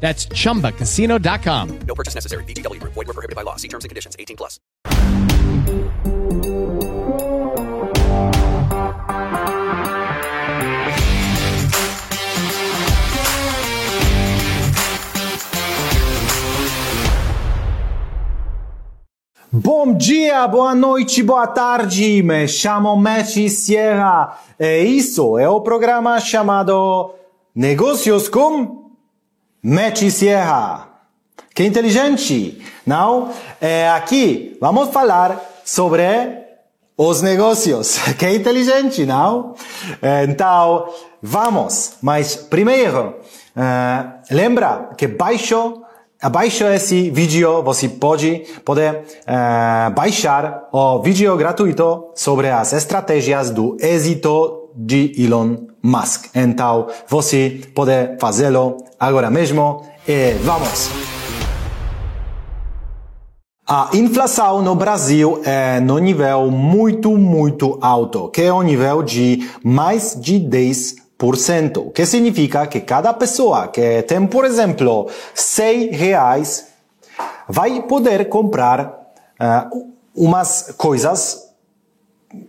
That's 0.00 0.26
chumbacasino.com. 0.26 1.78
No 1.86 1.94
purchase 1.94 2.14
necessary. 2.14 2.44
Group. 2.44 2.94
Void 2.94 3.06
were 3.06 3.14
prohibited 3.14 3.36
by 3.36 3.42
law. 3.42 3.56
See 3.56 3.68
terms 3.68 3.84
and 3.84 3.90
conditions. 3.90 4.16
18 4.18 4.36
plus. 4.36 4.58
Bom 19.52 19.94
dia, 19.94 20.46
boa 20.46 20.76
noite, 20.76 21.24
boa 21.24 21.44
tarde. 21.44 22.22
Me 22.22 22.46
chamo 22.46 22.96
Messi 22.96 23.50
Sierra. 23.50 24.38
E 24.58 24.84
isso 24.84 25.36
é 25.36 25.48
o 25.48 25.60
programa 25.60 26.20
chamado 26.20 27.14
Negócios 27.52 28.28
com 28.28 28.89
Messi 29.62 30.10
Sierra. 30.10 30.88
Que 31.54 31.64
inteligente, 31.64 32.62
não? 32.86 33.30
É, 33.60 33.90
aqui 33.90 34.56
vamos 34.60 34.90
falar 34.90 35.38
sobre 35.64 36.02
os 36.96 37.22
negócios. 37.22 37.98
Que 38.18 38.30
inteligente, 38.30 39.04
não? 39.04 39.54
É, 40.00 40.24
Então, 40.24 40.88
vamos. 41.22 41.94
Mas 42.00 42.36
primeiro, 42.36 43.16
eh, 43.56 44.04
lembra 44.30 44.90
que 44.96 45.06
baixo 45.06 45.82
Abaixo 46.22 46.64
desse 46.64 47.10
vídeo 47.10 47.62
você 47.62 47.88
pode 47.88 48.44
poder 48.62 49.04
eh, 49.26 49.90
baixar 49.96 50.68
o 50.70 51.00
vídeo 51.00 51.34
gratuito 51.34 52.10
sobre 52.14 52.50
as 52.50 52.74
estratégias 52.74 53.48
do 53.48 53.78
êxito 53.80 54.59
de 54.80 55.12
Elon 55.22 55.56
Musk. 55.82 56.26
Então 56.34 56.86
você 57.06 57.60
pode 57.74 58.16
fazê-lo 58.18 58.78
agora 58.98 59.30
mesmo 59.30 59.84
e 60.08 60.32
vamos! 60.42 60.88
A 63.72 63.90
inflação 63.92 64.62
no 64.62 64.74
Brasil 64.74 65.42
é 65.44 65.78
no 65.78 65.98
nível 65.98 66.50
muito, 66.50 67.16
muito 67.16 67.78
alto, 67.80 68.28
que 68.28 68.42
é 68.42 68.52
o 68.52 68.62
nível 68.62 69.00
de 69.00 69.48
mais 69.62 70.16
de 70.20 70.40
10%, 70.40 71.92
que 71.92 72.04
significa 72.04 72.66
que 72.66 72.80
cada 72.80 73.14
pessoa 73.14 73.68
que 73.68 74.02
tem, 74.02 74.26
por 74.26 74.44
exemplo, 74.44 75.08
100 75.34 75.90
reais, 75.92 76.66
vai 77.48 77.80
poder 77.82 78.28
comprar 78.28 78.86
uh, 79.40 79.86
umas 80.16 80.74
coisas 80.76 81.49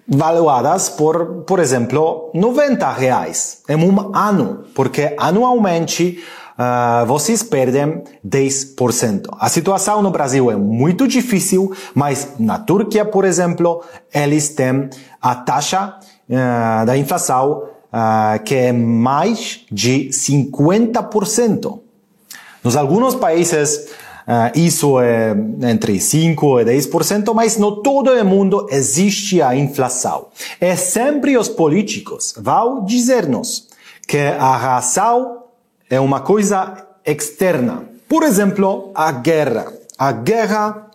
valuadas 0.08 0.90
por, 0.90 1.44
por 1.44 1.60
exemplo, 1.60 2.30
90 2.34 2.92
reais 2.92 3.64
em 3.68 3.76
um 3.76 4.16
ano, 4.16 4.66
porque 4.76 5.16
anualmente 5.18 6.24
uh, 6.58 7.06
vocês 7.06 7.42
perdem 7.42 8.04
10%. 8.26 9.28
A 9.40 9.50
situação 9.50 10.02
no 10.02 10.12
Brasil 10.12 10.52
é 10.52 10.56
muito 10.56 11.08
difícil, 11.08 11.74
mas 11.96 12.34
na 12.40 12.60
Turquia, 12.60 13.04
por 13.06 13.26
exemplo, 13.26 13.84
eles 14.14 14.50
têm 14.50 14.90
a 15.22 15.36
taxa 15.36 15.98
uh, 16.30 16.86
da 16.86 16.98
inflação 16.98 17.64
uh, 17.92 18.44
que 18.44 18.56
é 18.56 18.72
mais 18.72 19.66
de 19.72 20.10
50%. 20.10 21.80
Nos 22.64 22.76
alguns 22.76 23.16
países 23.16 23.88
isso 24.56 25.00
é 25.00 25.32
entre 25.64 25.98
5% 25.98 26.62
e 26.62 26.66
10%, 26.66 27.34
mas 27.34 27.58
no 27.58 27.82
todo 27.82 28.12
o 28.12 28.26
mundo 28.26 28.68
existe 28.70 29.42
a 29.42 29.56
inflação. 29.56 30.28
E 30.60 30.76
sempre 30.76 31.38
os 31.38 31.50
políticos 31.50 32.34
vão 32.38 32.86
dizer-nos 32.86 33.68
que 34.08 34.18
a 34.18 34.56
razão 34.56 35.44
é 35.90 36.00
uma 36.00 36.20
coisa 36.20 36.88
externa. 37.06 37.84
Por 38.08 38.24
exemplo, 38.24 38.92
a 38.94 39.12
guerra. 39.12 39.74
A 39.98 40.12
guerra 40.12 40.88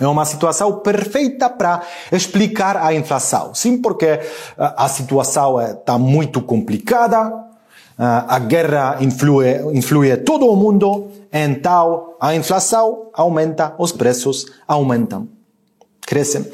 é 0.00 0.06
uma 0.06 0.24
situação 0.24 0.80
perfeita 0.80 1.48
para 1.50 1.82
explicar 2.10 2.76
a 2.76 2.94
inflação. 2.94 3.54
Sim, 3.54 3.78
porque 3.78 4.20
a 4.56 4.88
situação 4.88 5.60
está 5.60 5.98
muito 5.98 6.40
complicada, 6.40 7.32
a 7.98 8.38
guerra 8.38 8.98
influi, 9.00 9.46
influi 9.74 10.16
todo 10.18 10.46
o 10.46 10.56
mundo, 10.56 11.10
então 11.32 12.14
a 12.20 12.34
inflação 12.34 13.08
aumenta, 13.12 13.74
os 13.78 13.92
preços 13.92 14.46
aumentam, 14.66 15.28
crescem. 16.00 16.46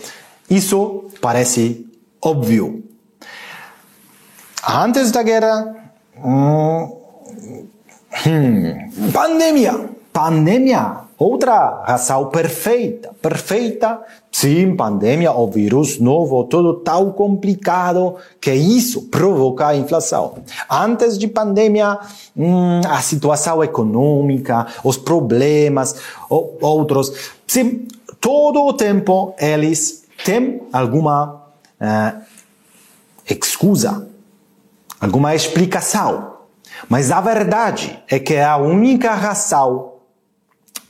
Isso 0.50 1.04
parece 1.20 1.86
óbvio. 2.22 2.84
Antes 4.68 5.10
da 5.10 5.22
guerra, 5.22 5.92
hum, 6.22 6.96
hum, 8.26 9.10
pandemia, 9.12 9.90
pandemia 10.12 11.07
Outra 11.18 11.82
razão 11.84 12.26
perfeita, 12.26 13.10
perfeita, 13.20 14.00
sim, 14.30 14.76
pandemia, 14.76 15.32
o 15.32 15.50
vírus 15.50 15.98
novo, 15.98 16.44
tudo 16.44 16.74
tão 16.74 17.10
complicado 17.10 18.14
que 18.40 18.52
isso 18.54 19.02
provoca 19.08 19.66
a 19.66 19.76
inflação. 19.76 20.36
Antes 20.70 21.18
de 21.18 21.26
pandemia, 21.26 21.98
hum, 22.36 22.80
a 22.88 23.02
situação 23.02 23.64
econômica, 23.64 24.68
os 24.84 24.96
problemas, 24.96 25.96
outros, 26.30 27.12
sim, 27.48 27.88
todo 28.20 28.64
o 28.64 28.72
tempo 28.72 29.34
eles 29.40 30.04
têm 30.24 30.62
alguma 30.72 31.46
uh, 31.80 32.22
excusa, 33.28 34.06
alguma 35.00 35.34
explicação. 35.34 36.34
Mas 36.88 37.10
a 37.10 37.20
verdade 37.20 38.00
é 38.08 38.20
que 38.20 38.36
a 38.36 38.56
única 38.56 39.12
razão 39.14 39.87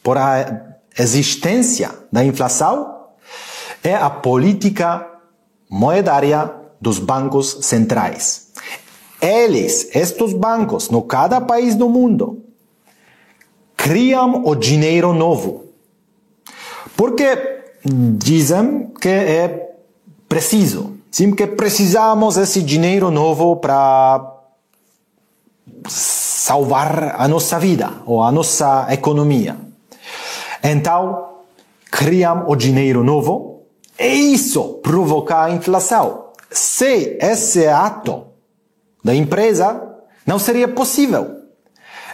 por 0.03 0.19
a 0.19 0.77
existência 0.99 1.91
da 2.11 2.25
inflação 2.25 2.99
é 3.83 3.95
a 3.95 4.11
política 4.11 5.06
monetária 5.71 6.53
dos 6.81 6.99
bancos 6.99 7.59
centrais. 7.62 8.49
Eles, 9.21 9.95
estes 9.95 10.33
bancos, 10.33 10.91
no 10.91 11.03
cada 11.03 11.41
país 11.41 11.75
do 11.75 11.89
mundo, 11.89 12.45
criam 13.77 14.45
o 14.45 14.55
dinheiro 14.55 15.12
novo. 15.12 15.65
Porque 16.97 17.62
dizem 17.85 18.93
que 19.00 19.09
é 19.09 19.75
preciso. 20.29 20.99
Sim, 21.11 21.33
que 21.33 21.47
precisamos 21.47 22.37
desse 22.37 22.62
dinheiro 22.62 23.11
novo 23.11 23.56
para 23.56 24.35
salvar 25.89 27.17
a 27.19 27.27
nossa 27.27 27.59
vida 27.59 28.03
ou 28.05 28.23
a 28.23 28.31
nossa 28.31 28.87
economia. 28.91 29.68
Então, 30.62 31.28
criam 31.90 32.44
o 32.49 32.56
dinheiro 32.56 33.02
novo 33.02 33.62
e 33.99 34.32
isso 34.32 34.81
provoca 34.82 35.43
a 35.43 35.50
inflação. 35.50 36.26
Se 36.50 37.19
esse 37.20 37.66
ato 37.66 38.26
da 39.05 39.14
empresa 39.14 39.88
não 40.26 40.38
seria 40.38 40.69
possível. 40.69 41.38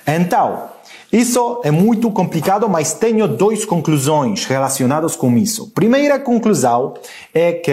Então, 0.06 0.68
isso 1.12 1.60
é 1.64 1.70
muito 1.70 2.10
complicado, 2.10 2.68
mas 2.68 2.92
tenho 2.92 3.26
duas 3.28 3.64
conclusões 3.64 4.44
relacionadas 4.44 5.16
com 5.16 5.36
isso. 5.36 5.70
Primeira 5.70 6.18
conclusão 6.18 6.94
é 7.32 7.52
que 7.52 7.70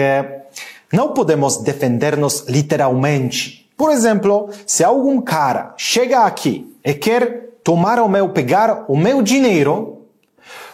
não 0.92 1.08
podemos 1.08 1.56
defender-nos 1.58 2.44
literalmente. 2.48 3.68
Por 3.76 3.90
exemplo, 3.90 4.50
se 4.66 4.84
algum 4.84 5.20
cara 5.20 5.74
chega 5.76 6.20
aqui 6.20 6.72
e 6.84 6.94
quer 6.94 7.50
tomar 7.64 7.98
o 8.00 8.08
meu, 8.08 8.28
pegar 8.28 8.84
o 8.88 8.96
meu 8.96 9.22
dinheiro, 9.22 9.91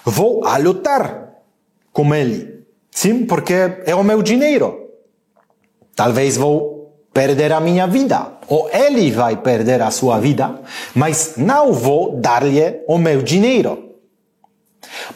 vou 0.05 0.45
a 0.45 0.57
lutar 0.57 1.35
com 1.93 2.15
ele. 2.15 2.65
Sim, 2.91 3.27
porque 3.27 3.55
é 3.85 3.95
o 3.95 4.05
meu 4.05 4.23
dinheiro. 4.23 4.89
Talvez 5.95 6.37
vou 6.37 6.79
perder 7.13 7.53
a 7.53 7.61
minha 7.61 7.87
vida, 7.87 8.39
ou 8.49 8.71
ele 8.71 9.11
vai 9.11 9.37
perder 9.37 9.83
a 9.83 9.91
sua 9.91 10.21
vida, 10.21 10.61
mas 10.95 11.35
não 11.37 11.73
vou 11.73 12.17
dar-lhe 12.17 12.81
o 12.87 12.97
meu 12.97 13.23
dinheiro. 13.23 13.97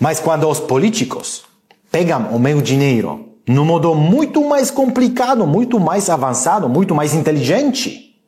Mas 0.00 0.18
quando 0.18 0.48
os 0.48 0.58
políticos 0.58 1.44
pegam 1.90 2.34
o 2.34 2.38
meu 2.38 2.60
dinheiro 2.60 3.28
num 3.46 3.64
modo 3.64 3.94
muito 3.94 4.42
mais 4.44 4.70
complicado, 4.70 5.46
muito 5.46 5.78
mais 5.78 6.08
avançado, 6.08 6.68
muito 6.68 6.94
mais 6.94 7.14
inteligente, 7.14 8.20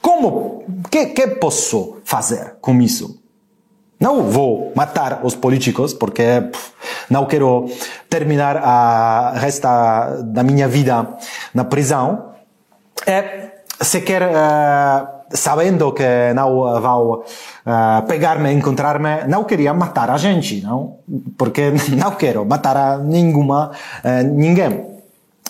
como 0.00 0.64
que, 0.90 1.06
que 1.06 1.26
posso 1.26 1.98
fazer 2.04 2.56
com 2.60 2.80
isso? 2.80 3.19
Não 4.00 4.22
vou 4.30 4.72
matar 4.74 5.20
os 5.22 5.34
políticos 5.34 5.92
porque 5.92 6.22
pff, 6.50 6.72
não 7.10 7.26
quero 7.26 7.66
terminar 8.08 8.56
a 8.56 9.32
resta 9.36 10.22
da 10.24 10.42
minha 10.42 10.66
vida 10.66 11.06
na 11.52 11.64
prisão. 11.64 12.32
É, 13.06 13.60
se 13.78 14.00
quer, 14.00 14.22
uh, 14.22 15.06
sabendo 15.30 15.92
que 15.92 16.32
não 16.34 16.80
vão 16.80 17.12
uh, 17.12 18.06
pegar-me, 18.08 18.50
encontrar-me, 18.52 19.24
não 19.28 19.44
queria 19.44 19.74
matar 19.74 20.08
a 20.10 20.16
gente, 20.16 20.62
não? 20.62 20.98
Porque 21.36 21.70
não 21.96 22.12
quero 22.12 22.44
matar 22.46 22.76
a 22.78 22.98
nenhuma, 22.98 23.70
uh, 24.02 24.22
ninguém. 24.34 24.88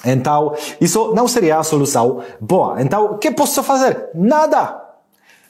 Então, 0.05 0.55
isso 0.81 1.13
não 1.15 1.29
seria 1.29 1.59
a 1.59 1.63
solução 1.63 2.21
boa. 2.41 2.83
Então, 2.83 3.13
o 3.13 3.19
que 3.19 3.31
posso 3.31 3.63
fazer? 3.63 4.09
Nada. 4.15 4.81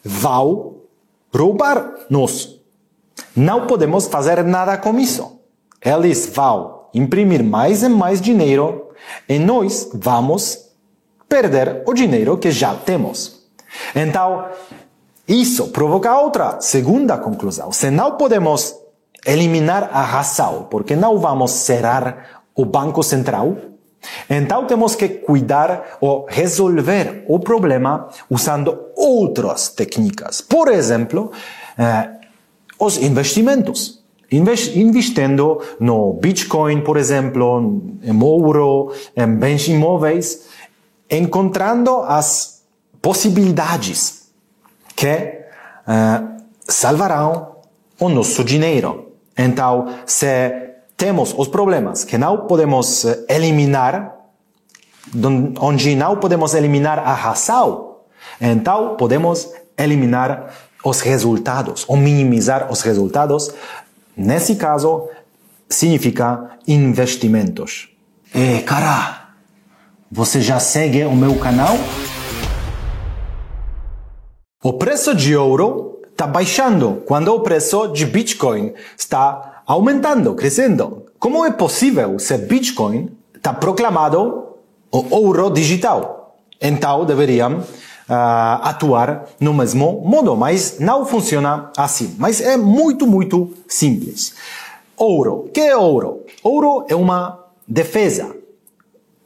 Vão 0.05 0.77
roubar-nos. 1.35 2.60
Não 3.37 3.67
podemos 3.67 4.07
fazer 4.07 4.43
nada 4.45 4.77
com 4.79 4.99
isso. 4.99 5.41
Eles 5.83 6.27
vão 6.35 6.87
imprimir 6.93 7.43
mais 7.43 7.83
e 7.83 7.89
mais 7.89 8.21
dinheiro 8.21 8.91
e 9.29 9.39
nós 9.39 9.91
vamos 9.95 10.71
perder 11.29 11.83
o 11.87 11.95
dinheiro 11.95 12.37
que 12.37 12.51
já 12.51 12.75
temos. 12.75 13.41
Então, 13.95 14.47
isso 15.29 15.69
provoca 15.69 16.19
outra 16.19 16.61
segunda 16.61 17.17
conclusão. 17.17 17.71
Se 17.71 17.91
não 17.91 18.17
podemos 18.17 18.75
eliminar 19.25 19.91
a 19.93 20.03
razão, 20.03 20.67
porque 20.71 20.97
não 20.97 21.19
vamos 21.19 21.53
cerrar 21.53 22.43
o 22.55 22.65
Banco 22.65 23.03
Central, 23.03 23.57
então 24.29 24.67
temos 24.67 24.95
que 24.95 25.09
cuidar 25.09 25.99
ou 26.01 26.27
resolver 26.29 27.25
o 27.29 27.39
problema 27.39 28.09
usando 28.29 28.87
outras 28.97 29.69
técnicas. 29.69 30.41
Por 30.41 30.69
exemplo, 30.69 31.31
eh, 31.79 32.20
os 32.81 32.97
investimentos. 32.97 34.01
Investindo 34.33 35.61
no 35.81 36.13
Bitcoin, 36.15 36.83
por 36.83 36.97
exemplo, 36.97 37.83
em 38.03 38.23
ouro, 38.23 38.93
em 39.17 39.27
bens 39.27 39.67
imóveis, 39.67 40.47
encontrando 41.11 41.97
as 42.03 42.63
possibilidades 43.03 44.31
que 44.95 45.07
uh, 45.07 46.43
salvarão 46.61 47.57
o 47.99 48.09
nosso 48.09 48.45
dinheiro. 48.45 49.13
Então, 49.37 49.89
se 50.07 50.27
temos 50.97 51.35
os 51.37 51.49
problemas 51.49 52.05
que 52.05 52.17
não 52.17 52.47
podemos 52.47 53.05
eh, 53.05 53.25
eliminar, 53.29 54.17
onde 55.61 55.97
não 55.97 56.17
podemos 56.17 56.55
eliminar 56.55 56.99
a 56.99 57.15
razão, 57.15 57.97
então 58.41 58.97
podemos 58.97 59.51
eliminar 59.79 60.53
os 60.85 61.01
resultados 61.01 61.85
ou 61.89 61.97
minimizar 61.97 62.71
os 62.71 62.81
resultados. 62.83 63.51
Nesse 64.17 64.57
caso, 64.57 65.09
significa 65.69 66.51
investimentos. 66.67 67.89
E 68.35 68.61
cara, 68.63 69.29
você 70.11 70.41
já 70.41 70.59
segue 70.59 71.05
o 71.05 71.15
meu 71.15 71.37
canal? 71.37 71.77
O 74.63 74.75
preço 74.75 75.15
de 75.15 75.37
ouro 75.37 76.01
está 76.11 76.27
baixando 76.27 77.03
quando 77.07 77.29
o 77.35 77.41
preço 77.41 77.89
de 77.89 78.05
Bitcoin 78.05 78.75
está 78.99 79.63
aumentando, 79.67 80.35
crescendo. 80.35 81.07
Como 81.19 81.45
é 81.45 81.51
possível 81.51 82.19
se 82.19 82.37
Bitcoin 82.37 83.11
está 83.35 83.55
proclamado 83.55 84.49
o 84.91 85.15
ouro 85.15 85.51
digital? 85.51 86.37
Então 86.61 87.07
deveriam 87.07 87.65
atuar 88.11 89.27
no 89.39 89.55
mesmo 89.55 90.03
modo, 90.05 90.37
mas 90.37 90.79
não 90.79 91.07
funciona 91.07 91.71
assim. 91.77 92.15
Mas 92.19 92.41
é 92.41 92.57
muito, 92.57 93.07
muito 93.07 93.53
simples. 93.69 94.35
Ouro. 94.97 95.49
que 95.55 95.61
é 95.61 95.77
ouro? 95.77 96.21
Ouro 96.43 96.85
é 96.89 96.95
uma 96.95 97.39
defesa. 97.67 98.37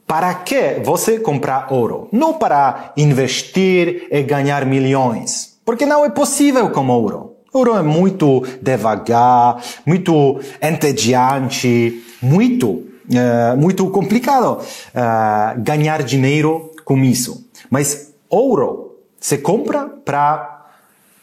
Para 0.07 0.33
que 0.35 0.79
você 0.83 1.19
comprar 1.19 1.73
ouro? 1.73 2.07
Não 2.11 2.33
para 2.33 2.93
investir 2.95 4.07
e 4.11 4.21
ganhar 4.21 4.65
milhões. 4.65 5.57
Porque 5.65 5.85
não 5.85 6.05
é 6.05 6.09
possível 6.09 6.69
com 6.69 6.87
ouro. 6.87 7.35
Ouro 7.51 7.75
é 7.75 7.81
muito 7.81 8.43
devagar, 8.61 9.63
muito 9.85 10.39
entediante, 10.61 12.03
muito, 12.21 12.67
uh, 12.69 13.57
muito 13.57 13.89
complicado 13.89 14.59
uh, 14.59 15.61
ganhar 15.61 16.03
dinheiro 16.03 16.71
com 16.83 17.03
isso. 17.03 17.47
Mas 17.69 18.04
ouro 18.29 18.99
se 19.19 19.37
compra 19.39 19.87
para 19.87 20.67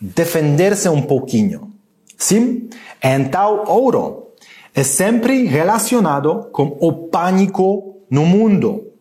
defender-se 0.00 0.88
um 0.88 1.02
pouquinho. 1.02 1.72
Sim? 2.16 2.68
Então, 3.02 3.64
ouro 3.66 4.28
é 4.74 4.82
sempre 4.82 5.44
relacionado 5.44 6.48
com 6.52 6.76
o 6.80 7.08
pânico 7.08 7.96
no 8.10 8.24
mundo. 8.24 8.92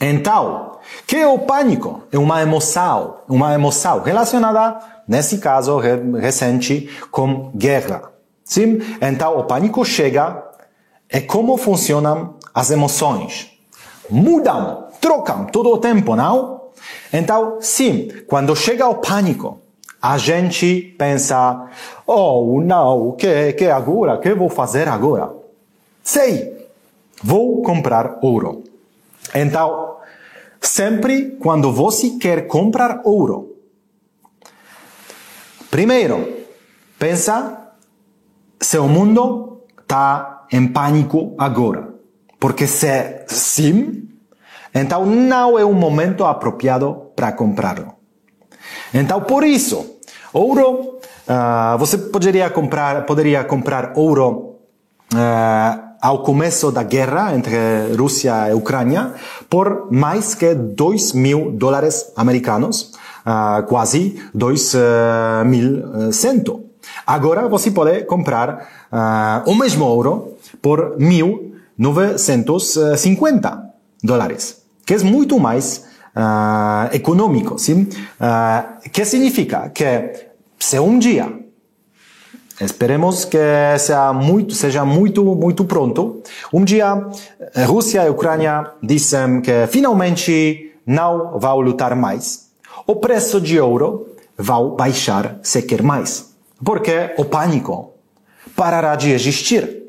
Então, 0.00 0.78
que 1.06 1.16
é 1.16 1.26
o 1.26 1.38
pânico? 1.38 2.02
É 2.12 2.18
uma 2.18 2.42
emoção, 2.42 3.18
uma 3.28 3.54
emoção 3.54 4.02
relacionada, 4.02 4.78
nesse 5.08 5.38
caso 5.38 5.78
recente, 5.78 6.90
com 7.10 7.50
guerra. 7.54 8.12
Sim? 8.44 8.78
Então, 9.00 9.38
o 9.38 9.44
pânico 9.44 9.84
chega 9.84 10.44
e 11.12 11.20
como 11.20 11.56
funcionam 11.56 12.34
as 12.54 12.70
emoções? 12.70 13.52
Mudam, 14.10 14.88
trocam 15.00 15.46
todo 15.46 15.70
o 15.70 15.78
tempo, 15.78 16.14
não? 16.14 16.55
Então, 17.16 17.56
sim, 17.62 18.10
quando 18.26 18.54
chega 18.54 18.86
o 18.86 18.96
pânico, 18.96 19.58
a 20.02 20.18
gente 20.18 20.94
pensa, 20.98 21.66
oh, 22.06 22.60
não, 22.62 23.12
que, 23.12 23.54
que 23.54 23.64
agora? 23.64 24.18
que 24.18 24.34
vou 24.34 24.50
fazer 24.50 24.86
agora? 24.86 25.32
Sei, 26.02 26.68
vou 27.22 27.62
comprar 27.62 28.18
ouro. 28.20 28.64
Então, 29.34 29.96
sempre 30.60 31.38
quando 31.40 31.72
você 31.72 32.18
quer 32.18 32.46
comprar 32.46 33.00
ouro, 33.02 33.56
primeiro, 35.70 36.44
pensa 36.98 37.72
se 38.60 38.76
o 38.76 38.86
mundo 38.86 39.62
está 39.80 40.44
em 40.52 40.68
pânico 40.68 41.34
agora. 41.38 41.94
Porque 42.38 42.66
se 42.66 43.24
sim, 43.26 44.06
então 44.74 45.06
não 45.06 45.58
é 45.58 45.64
um 45.64 45.72
momento 45.72 46.22
apropriado 46.22 47.05
para 47.16 47.32
comprá-lo. 47.32 47.94
Então 48.92 49.22
por 49.22 49.42
isso, 49.42 49.96
ouro, 50.32 51.00
uh, 51.26 51.76
você 51.78 51.98
poderia 51.98 52.48
comprar, 52.50 53.06
poderia 53.06 53.42
comprar 53.42 53.94
ouro 53.96 54.58
uh, 55.12 55.80
ao 56.00 56.22
começo 56.22 56.70
da 56.70 56.82
guerra 56.82 57.34
entre 57.34 57.56
Rússia 57.96 58.50
e 58.50 58.54
Ucrânia 58.54 59.14
por 59.48 59.90
mais 59.90 60.34
que 60.34 60.54
2 60.54 61.14
mil 61.14 61.52
dólares 61.52 62.12
americanos, 62.14 62.92
uh, 63.26 63.62
quase 63.66 64.22
2 64.34 64.74
mil 65.46 66.12
cento. 66.12 66.66
Agora 67.06 67.48
você 67.48 67.70
pode 67.70 68.04
comprar 68.04 68.68
o 69.46 69.54
mesmo 69.54 69.84
ouro 69.84 70.36
por 70.62 70.96
1.950 70.98 73.62
dólares 74.02 74.66
que 74.86 74.94
é 74.94 74.98
muito 74.98 75.38
mais 75.40 75.84
uh, 76.16 76.94
econômico, 76.94 77.58
sim? 77.58 77.82
Uh, 78.18 78.90
que 78.90 79.04
significa 79.04 79.70
que 79.70 80.12
se 80.58 80.78
um 80.80 80.98
dia 80.98 81.46
Esperemos 82.58 83.26
que 83.26 83.38
seja 83.78 84.14
muito, 84.14 84.54
seja 84.54 84.82
muito, 84.82 85.22
muito 85.22 85.66
pronto. 85.66 86.22
Um 86.50 86.64
dia, 86.64 87.06
Rússia 87.66 88.02
e 88.02 88.08
Ucrânia 88.08 88.72
dizem 88.82 89.42
que 89.42 89.66
finalmente 89.66 90.74
não 90.86 91.38
vão 91.38 91.60
lutar 91.60 91.94
mais. 91.94 92.46
O 92.86 92.96
preço 92.96 93.42
de 93.42 93.60
ouro 93.60 94.06
vai 94.38 94.62
baixar 94.74 95.38
se 95.42 95.60
quer 95.62 95.82
mais. 95.82 96.34
Porque 96.64 97.12
o 97.18 97.26
pânico 97.26 97.92
parará 98.54 98.96
de 98.96 99.10
existir. 99.10 99.82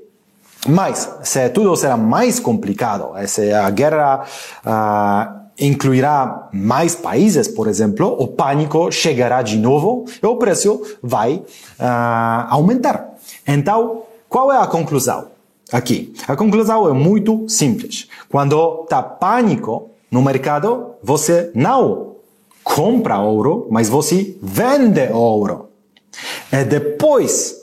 Mas, 0.67 1.10
se 1.24 1.48
tudo 1.50 1.74
será 1.77 1.96
mais 1.96 2.38
complicado, 2.38 3.13
se 3.27 3.53
a 3.53 3.69
guerra 3.69 4.25
uh, 4.65 5.47
incluirá 5.60 6.50
mais 6.54 6.96
países, 6.96 7.48
por 7.48 7.68
exemplo, 7.68 8.16
o 8.20 8.28
pânico 8.28 8.92
chegará 8.92 9.42
de 9.42 9.58
novo 9.58 10.06
e 10.22 10.26
o 10.26 10.36
preço 10.36 10.82
vai 11.02 11.36
uh, 11.36 12.48
aumentar. 12.50 13.16
Então, 13.46 14.04
qual 14.30 14.52
é 14.52 14.58
a 14.58 14.68
conclusão 14.68 15.28
aqui? 15.72 16.14
A 16.28 16.36
conclusão 16.36 16.88
é 16.88 16.94
muito 16.94 17.48
simples. 17.48 18.08
Quando 18.30 18.84
está 18.84 19.02
pânico 19.02 19.90
no 20.12 20.22
mercado, 20.22 20.92
você 21.04 21.52
não 21.56 22.16
compra 22.64 23.20
ouro, 23.20 23.68
mas 23.72 23.90
você 23.90 24.38
vende 24.42 25.10
ouro. 25.12 25.70
E 26.52 26.64
depois 26.64 27.56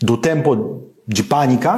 do 0.00 0.16
tempo 0.16 0.84
de 1.06 1.22
pânico, 1.22 1.68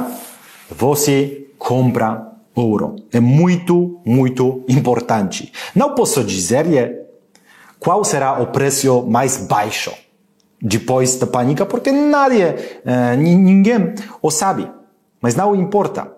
você 0.69 1.47
compra 1.57 2.32
ouro. 2.55 2.95
É 3.11 3.19
muito, 3.19 3.99
muito 4.05 4.63
importante. 4.67 5.51
Não 5.75 5.95
posso 5.95 6.23
dizer-lhe 6.23 7.03
qual 7.79 8.03
será 8.03 8.41
o 8.41 8.47
preço 8.47 9.03
mais 9.03 9.37
baixo 9.37 9.91
depois 10.61 11.15
da 11.17 11.27
pânica, 11.27 11.65
porque 11.65 11.91
nadie, 11.91 12.43
uh, 12.45 13.17
ninguém 13.17 13.93
o 14.21 14.31
sabe. 14.31 14.69
Mas 15.21 15.35
não 15.35 15.53
importa. 15.53 16.09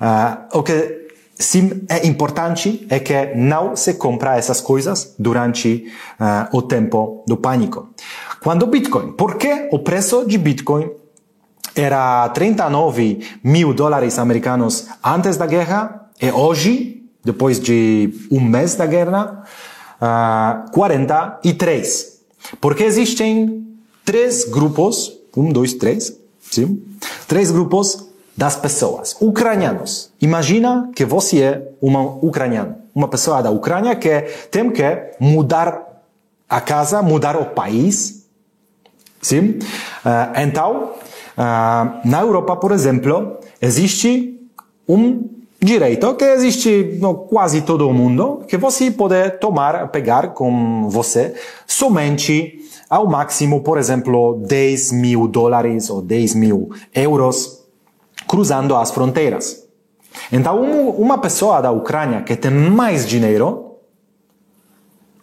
Uh, 0.00 0.58
o 0.58 0.62
que 0.62 1.08
sim 1.38 1.84
é 1.88 2.06
importante 2.06 2.86
é 2.90 2.98
que 2.98 3.34
não 3.36 3.76
se 3.76 3.94
compra 3.94 4.36
essas 4.36 4.60
coisas 4.60 5.14
durante 5.18 5.86
uh, 6.20 6.56
o 6.56 6.62
tempo 6.62 7.24
do 7.28 7.36
pânico. 7.36 7.90
Quando 8.42 8.66
Bitcoin, 8.66 9.12
por 9.12 9.36
que 9.36 9.68
o 9.70 9.78
preço 9.78 10.26
de 10.26 10.36
Bitcoin 10.36 10.90
era 11.74 12.28
39 12.30 13.20
mil 13.42 13.74
dólares 13.74 14.18
americanos 14.18 14.86
antes 15.02 15.36
da 15.36 15.46
guerra 15.46 16.08
e 16.20 16.30
hoje, 16.30 17.02
depois 17.24 17.58
de 17.58 18.12
um 18.30 18.40
mês 18.40 18.74
da 18.76 18.86
guerra, 18.86 19.42
uh, 20.00 20.70
43. 20.70 22.20
Porque 22.60 22.84
existem 22.84 23.66
três 24.04 24.44
grupos, 24.44 25.12
um, 25.36 25.50
dois, 25.50 25.74
três, 25.74 26.16
sim, 26.40 26.82
três 27.26 27.50
grupos 27.50 28.06
das 28.36 28.56
pessoas. 28.56 29.16
Ucranianos. 29.20 30.12
Imagina 30.20 30.90
que 30.94 31.04
você 31.04 31.42
é 31.42 31.72
uma 31.80 32.00
ucraniano, 32.02 32.76
uma 32.94 33.08
pessoa 33.08 33.42
da 33.42 33.50
Ucrânia 33.50 33.94
que 33.96 34.22
tem 34.50 34.70
que 34.70 35.14
mudar 35.18 35.82
a 36.48 36.60
casa, 36.60 37.02
mudar 37.02 37.36
o 37.36 37.46
país. 37.46 38.26
Sim? 39.20 39.58
Uh, 40.04 40.40
então, 40.40 40.92
na 41.36 42.20
Europa, 42.20 42.56
por 42.56 42.72
exemplo, 42.72 43.38
existe 43.60 44.40
um 44.88 45.28
direito 45.60 46.14
que 46.14 46.24
existe 46.24 46.98
no 47.00 47.14
quase 47.14 47.62
todo 47.62 47.88
o 47.88 47.94
mundo, 47.94 48.42
que 48.46 48.56
você 48.56 48.90
pode 48.90 49.30
tomar, 49.38 49.88
pegar 49.88 50.34
com 50.34 50.88
você 50.88 51.34
somente 51.66 52.58
ao 52.88 53.08
máximo, 53.08 53.62
por 53.62 53.78
exemplo, 53.78 54.42
10 54.46 54.92
mil 54.92 55.26
dólares 55.26 55.88
ou 55.88 56.02
10 56.02 56.34
mil 56.34 56.70
euros 56.94 57.64
cruzando 58.28 58.76
as 58.76 58.90
fronteiras. 58.90 59.64
Então, 60.30 60.62
uma 60.90 61.18
pessoa 61.18 61.60
da 61.60 61.70
Ucrânia 61.70 62.22
que 62.22 62.36
tem 62.36 62.50
mais 62.50 63.06
dinheiro 63.06 63.63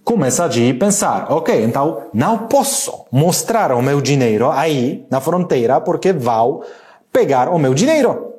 começa 0.04 0.46
a 0.46 0.50
pensar, 0.80 1.32
ok, 1.32 1.64
então 1.64 2.04
não 2.14 2.48
posso 2.48 3.06
mostrar 3.12 3.72
o 3.72 3.82
meu 3.82 4.02
dinheiro 4.02 4.50
aí 4.50 5.06
na 5.10 5.22
fronteira 5.22 5.80
porque 5.80 6.12
vão 6.12 6.64
pegar 7.12 7.50
o 7.50 7.60
meu 7.60 7.74
dinheiro, 7.74 8.34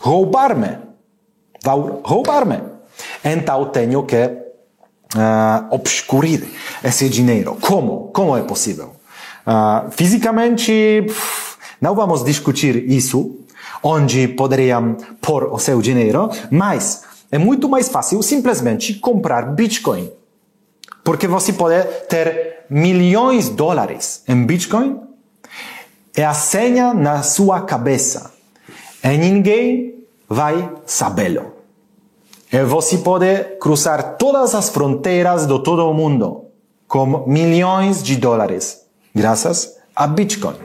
roubar-me, 0.00 0.78
vão 1.62 2.00
roubar-me. 2.04 2.60
Então 3.24 3.66
tenho 3.66 4.02
que 4.04 4.16
uh, 4.16 5.66
obscurir 5.70 6.48
esse 6.82 7.08
dinheiro. 7.08 7.56
Como? 7.60 8.10
Como 8.12 8.36
é 8.36 8.42
possível? 8.42 8.92
Uh, 9.46 9.90
fisicamente, 9.90 11.06
não 11.80 11.94
vamos 11.94 12.24
discutir 12.24 12.90
isso, 12.90 13.38
onde 13.82 14.28
poderiam 14.28 14.96
pôr 15.20 15.44
o 15.44 15.58
seu 15.58 15.80
dinheiro, 15.80 16.30
mas 16.50 17.02
é 17.30 17.38
muito 17.38 17.68
mais 17.68 17.88
fácil 17.88 18.22
simplesmente 18.22 18.94
comprar 18.94 19.54
Bitcoin 19.54 20.10
porque 21.04 21.28
você 21.28 21.52
pode 21.52 21.84
ter 22.08 22.64
milhões 22.70 23.50
de 23.50 23.54
dólares 23.54 24.22
em 24.26 24.44
Bitcoin 24.44 25.00
e 26.16 26.22
a 26.22 26.32
senha 26.32 26.94
na 26.94 27.22
sua 27.22 27.60
cabeça. 27.60 28.32
E 29.02 29.16
ninguém 29.18 30.06
vai 30.28 30.72
sabê-lo. 30.86 31.52
E 32.50 32.64
você 32.64 32.98
pode 32.98 33.44
cruzar 33.60 34.16
todas 34.16 34.54
as 34.54 34.70
fronteiras 34.70 35.46
de 35.46 35.62
todo 35.62 35.88
o 35.88 35.92
mundo 35.92 36.46
com 36.88 37.26
milhões 37.26 38.02
de 38.02 38.16
dólares, 38.16 38.82
graças 39.14 39.76
a 39.94 40.06
Bitcoin. 40.06 40.56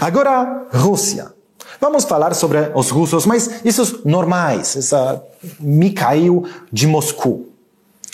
Agora, 0.00 0.66
Rússia. 0.72 1.32
Vamos 1.78 2.04
falar 2.04 2.34
sobre 2.34 2.70
os 2.74 2.88
russos, 2.88 3.26
mas 3.26 3.62
isso 3.64 4.00
normais, 4.04 4.76
essa 4.76 5.22
Mikhail 5.60 6.44
de 6.72 6.86
Moscou. 6.86 7.50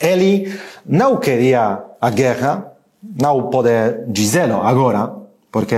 Ele 0.00 0.52
não 0.86 1.16
queria 1.16 1.78
a 2.00 2.10
guerra, 2.10 2.72
não 3.20 3.50
pode 3.50 3.68
dizê-lo 4.08 4.62
agora, 4.62 5.12
porque 5.50 5.76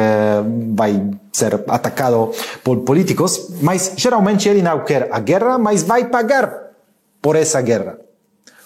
vai 0.74 1.10
ser 1.32 1.64
atacado 1.68 2.30
por 2.62 2.78
políticos, 2.80 3.50
mas 3.60 3.94
geralmente 3.96 4.48
ele 4.48 4.62
não 4.62 4.84
quer 4.84 5.08
a 5.10 5.18
guerra, 5.18 5.58
mas 5.58 5.82
vai 5.82 6.04
pagar 6.04 6.70
por 7.20 7.34
essa 7.36 7.60
guerra 7.60 7.98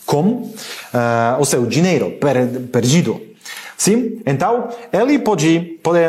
com 0.05 0.21
uh, 0.21 1.41
o 1.41 1.45
seu 1.45 1.67
dinheiro 1.67 2.13
per, 2.13 2.49
perdido. 2.73 3.21
Sim? 3.77 4.21
Então, 4.27 4.69
ele 4.93 5.19
pode, 5.19 5.79
pode 5.83 6.01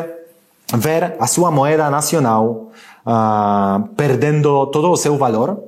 ver 0.73 1.15
a 1.19 1.27
sua 1.27 1.51
moeda 1.51 1.89
nacional 1.89 2.71
uh, 3.05 3.87
perdendo 3.95 4.67
todo 4.67 4.89
o 4.91 4.97
seu 4.97 5.17
valor, 5.17 5.63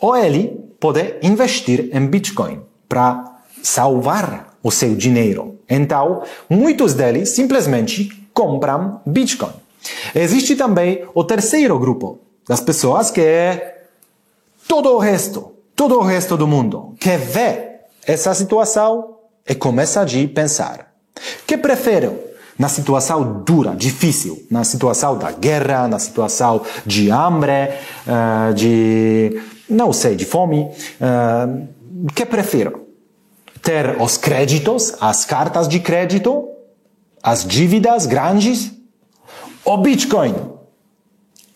ou 0.00 0.16
ele 0.16 0.60
pode 0.78 1.16
investir 1.22 1.88
em 1.92 2.06
Bitcoin 2.06 2.60
para 2.88 3.37
salvar 3.62 4.58
o 4.62 4.70
seu 4.70 4.94
dinheiro. 4.94 5.58
Então, 5.68 6.22
muitos 6.48 6.94
deles 6.94 7.30
simplesmente 7.30 8.08
compram 8.32 9.00
Bitcoin. 9.06 9.52
Existe 10.14 10.56
também 10.56 11.04
o 11.14 11.24
terceiro 11.24 11.78
grupo 11.78 12.18
das 12.46 12.60
pessoas 12.60 13.10
que 13.10 13.20
é 13.20 13.84
todo 14.66 14.90
o 14.90 14.98
resto, 14.98 15.52
todo 15.74 15.98
o 15.98 16.02
resto 16.02 16.36
do 16.36 16.46
mundo, 16.46 16.94
que 16.98 17.16
vê 17.16 17.80
essa 18.06 18.34
situação 18.34 19.16
e 19.46 19.54
começa 19.54 20.02
a 20.02 20.06
pensar. 20.34 20.92
Que 21.46 21.56
prefere 21.56 22.10
na 22.58 22.68
situação 22.68 23.42
dura, 23.44 23.74
difícil, 23.76 24.44
na 24.50 24.64
situação 24.64 25.16
da 25.16 25.30
guerra, 25.30 25.86
na 25.86 25.98
situação 25.98 26.62
de 26.84 27.10
hambre, 27.10 27.70
uh, 28.06 28.52
de, 28.52 29.40
não 29.68 29.92
sei, 29.92 30.16
de 30.16 30.24
fome, 30.24 30.62
uh, 31.00 31.68
que 32.14 32.26
prefiro? 32.26 32.87
Ter 33.62 34.00
os 34.00 34.16
créditos, 34.16 34.94
as 35.00 35.24
cartas 35.24 35.68
de 35.68 35.80
crédito, 35.80 36.48
as 37.22 37.44
dívidas 37.44 38.06
grandes, 38.06 38.72
o 39.64 39.76
Bitcoin? 39.78 40.34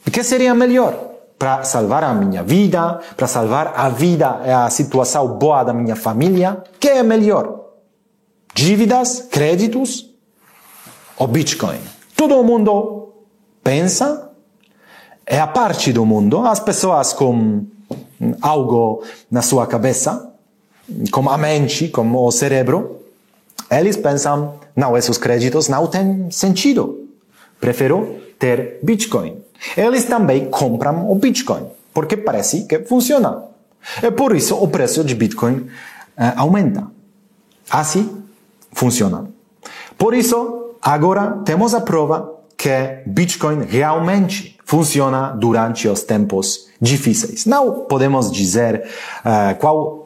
O 0.06 0.10
que 0.10 0.22
seria 0.22 0.54
melhor? 0.54 1.10
Para 1.38 1.64
salvar 1.64 2.04
a 2.04 2.14
minha 2.14 2.42
vida, 2.42 3.00
para 3.16 3.26
salvar 3.26 3.72
a 3.76 3.88
vida 3.88 4.28
a 4.64 4.70
situação 4.70 5.26
boa 5.38 5.64
da 5.64 5.72
minha 5.72 5.96
família, 5.96 6.62
que 6.78 6.88
é 6.88 7.02
melhor? 7.02 7.60
Dívidas, 8.54 9.28
créditos 9.30 10.10
ou 11.16 11.26
Bitcoin? 11.26 11.80
Todo 12.16 12.42
mundo 12.44 13.14
pensa, 13.62 14.30
é 15.26 15.40
a 15.40 15.46
parte 15.46 15.92
do 15.92 16.04
mundo, 16.04 16.46
as 16.46 16.60
pessoas 16.60 17.12
com 17.12 17.64
algo 18.40 19.02
na 19.30 19.42
sua 19.42 19.66
cabeça, 19.66 20.31
como 21.10 21.30
a 21.30 21.38
mente, 21.38 21.88
como 21.88 22.26
o 22.26 22.30
cérebro, 22.30 23.00
eles 23.70 23.96
pensam, 23.96 24.54
não, 24.76 24.96
esses 24.96 25.16
créditos 25.18 25.68
não 25.68 25.86
têm 25.86 26.30
sentido. 26.30 27.08
Prefiro 27.60 28.20
ter 28.38 28.78
Bitcoin. 28.82 29.38
Eles 29.76 30.04
também 30.04 30.50
compram 30.50 31.10
o 31.10 31.14
Bitcoin, 31.14 31.66
porque 31.94 32.16
parece 32.16 32.64
que 32.64 32.80
funciona. 32.80 33.44
E 34.02 34.10
por 34.10 34.34
isso 34.34 34.56
o 34.56 34.68
preço 34.68 35.04
de 35.04 35.14
Bitcoin 35.14 35.66
eh, 36.16 36.32
aumenta. 36.36 36.86
Assim 37.70 38.22
funciona. 38.72 39.26
Por 39.96 40.14
isso, 40.14 40.74
agora 40.82 41.38
temos 41.44 41.74
a 41.74 41.80
prova 41.80 42.40
que 42.56 43.02
Bitcoin 43.06 43.64
realmente 43.64 44.58
funciona 44.64 45.30
durante 45.30 45.88
os 45.88 46.02
tempos 46.02 46.68
difíceis. 46.80 47.46
Não 47.46 47.84
podemos 47.86 48.30
dizer 48.30 48.84
uh, 49.24 49.58
qual 49.58 50.01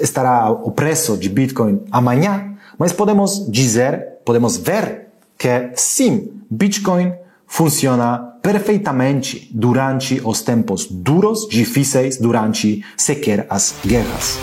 estará 0.00 0.50
o 0.50 0.70
preço 0.70 1.16
de 1.16 1.28
Bitcoin 1.28 1.80
amanhã, 1.90 2.56
mas 2.78 2.92
podemos 2.92 3.50
dizer, 3.50 4.18
podemos 4.24 4.56
ver 4.56 5.08
que 5.36 5.70
sim, 5.74 6.42
Bitcoin 6.50 7.12
funciona 7.46 8.18
perfeitamente 8.42 9.50
durante 9.52 10.20
os 10.24 10.40
tempos 10.42 10.86
duros, 10.90 11.48
difíceis, 11.48 12.16
durante 12.16 12.84
sequer 12.96 13.46
as 13.50 13.74
guerras. 13.84 14.38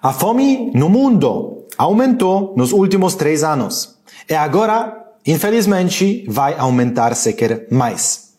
A 0.00 0.12
fome 0.12 0.70
no 0.74 0.88
mundo 0.88 1.66
aumentou 1.76 2.54
nos 2.56 2.72
últimos 2.72 3.14
três 3.14 3.42
anos 3.42 3.98
e 4.28 4.34
agora, 4.34 5.12
infelizmente, 5.26 6.24
vai 6.28 6.56
aumentar 6.56 7.14
sequer 7.16 7.66
mais 7.70 8.34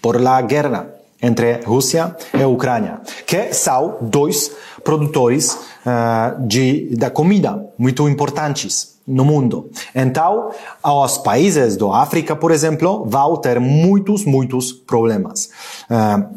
por 0.00 0.20
la 0.20 0.40
guerra 0.40 1.01
entre 1.22 1.60
Rússia 1.64 2.16
e 2.34 2.44
Ucrânia, 2.44 3.00
que 3.26 3.52
são 3.54 3.98
dois 4.00 4.50
produtores 4.82 5.52
uh, 5.52 6.46
de, 6.46 6.96
da 6.96 7.10
comida 7.10 7.64
muito 7.78 8.08
importantes 8.08 8.98
no 9.06 9.24
mundo. 9.24 9.70
Então, 9.94 10.50
os 10.84 11.18
países 11.18 11.76
da 11.76 11.96
África, 11.96 12.34
por 12.34 12.50
exemplo, 12.50 13.04
vão 13.06 13.36
ter 13.36 13.60
muitos, 13.60 14.24
muitos 14.24 14.72
problemas. 14.72 15.50
Uh, 15.90 16.28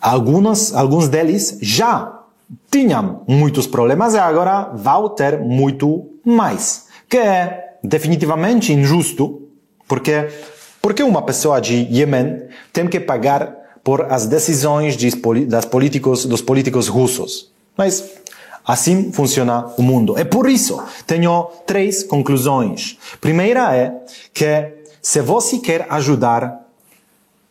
alguns, 0.00 0.74
alguns 0.74 1.08
deles 1.08 1.58
já 1.60 2.20
tinham 2.70 3.22
muitos 3.28 3.66
problemas 3.66 4.14
e 4.14 4.18
agora 4.18 4.70
vão 4.74 5.08
ter 5.08 5.38
muito 5.38 6.08
mais, 6.24 6.86
que 7.08 7.16
é 7.16 7.76
definitivamente 7.82 8.72
injusto, 8.72 9.42
porque 9.88 10.28
porque 10.82 11.02
uma 11.02 11.20
pessoa 11.20 11.60
de 11.60 11.86
Yemen 11.90 12.44
tem 12.72 12.88
que 12.88 12.98
pagar 12.98 13.54
por 13.82 14.12
as 14.12 14.26
decisões 14.26 14.96
de, 14.96 15.10
das 15.46 15.64
políticos, 15.64 16.24
dos 16.26 16.42
políticos 16.42 16.88
russos. 16.88 17.50
Mas 17.76 18.04
assim 18.66 19.12
funciona 19.12 19.66
o 19.76 19.82
mundo. 19.82 20.18
E 20.18 20.24
por 20.24 20.48
isso 20.48 20.82
tenho 21.06 21.44
três 21.66 22.02
conclusões. 22.02 22.98
Primeira 23.20 23.74
é 23.74 23.94
que 24.32 24.80
se 25.02 25.20
você 25.20 25.58
quer 25.58 25.86
ajudar, 25.90 26.66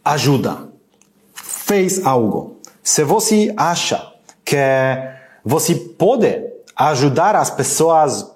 ajuda. 0.05 0.69
Fez 1.33 2.05
algo. 2.05 2.57
Se 2.83 3.03
você 3.03 3.53
acha 3.57 4.13
que 4.45 4.55
você 5.43 5.75
pode 5.75 6.43
ajudar 6.75 7.35
as 7.35 7.49
pessoas 7.49 8.31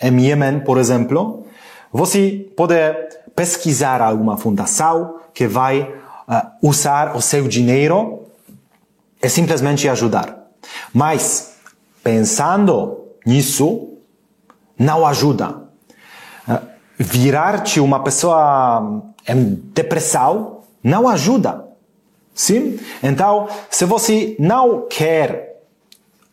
em 0.00 0.26
Yemen, 0.26 0.60
por 0.60 0.78
exemplo, 0.78 1.46
você 1.92 2.46
pode 2.56 2.74
pesquisar 3.34 4.00
alguma 4.00 4.36
fundação 4.36 5.20
que 5.32 5.46
vai 5.46 5.92
uh, 6.28 6.50
usar 6.62 7.16
o 7.16 7.20
seu 7.20 7.48
dinheiro 7.48 8.26
e 9.22 9.28
simplesmente 9.28 9.88
ajudar. 9.88 10.38
Mas, 10.92 11.56
pensando 12.02 13.04
nisso, 13.24 13.94
não 14.78 15.06
ajuda. 15.06 15.62
Uh, 16.48 16.74
Virar-te 16.98 17.80
uma 17.80 18.02
pessoa 18.02 19.02
em 19.28 19.54
depressão 19.74 20.60
não 20.82 21.08
ajuda. 21.08 21.64
Sim? 22.34 22.78
Então, 23.02 23.48
se 23.70 23.84
você 23.84 24.36
não 24.38 24.86
quer 24.88 25.62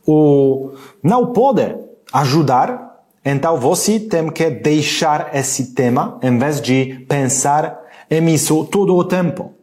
ou 0.05 0.75
não 1.01 1.31
pode 1.31 1.75
ajudar, 2.11 3.03
então 3.23 3.57
você 3.57 3.99
tem 3.99 4.29
que 4.29 4.49
deixar 4.49 5.29
esse 5.33 5.73
tema 5.73 6.17
em 6.21 6.37
vez 6.37 6.59
de 6.59 7.05
pensar 7.07 7.79
em 8.09 8.33
isso 8.33 8.65
todo 8.65 8.95
o 8.95 9.03
tempo. 9.03 9.53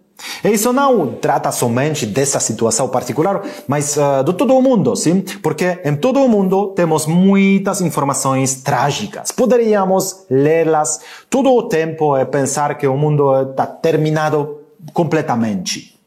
Isso 0.43 0.73
não 0.73 1.15
trata 1.15 1.51
somente 1.53 2.05
dessa 2.05 2.41
situação 2.41 2.89
particular, 2.89 3.43
mas 3.67 3.97
uh, 3.97 4.25
de 4.25 4.33
todo 4.33 4.57
o 4.57 4.63
mundo, 4.63 4.97
sim? 4.97 5.21
Porque 5.43 5.81
em 5.85 5.95
todo 5.95 6.21
o 6.21 6.29
mundo 6.29 6.69
temos 6.69 7.07
muitas 7.07 7.81
informações 7.81 8.63
trágicas. 8.63 9.31
Poderíamos 9.31 10.25
lê-las 10.29 11.01
todo 11.31 11.53
o 11.53 11.63
tempo 11.65 12.17
e 12.17 12.25
pensar 12.25 12.77
que 12.77 12.87
o 12.87 12.97
mundo 12.97 13.51
está 13.51 13.67
terminado 13.67 14.59
completamente 14.93 15.99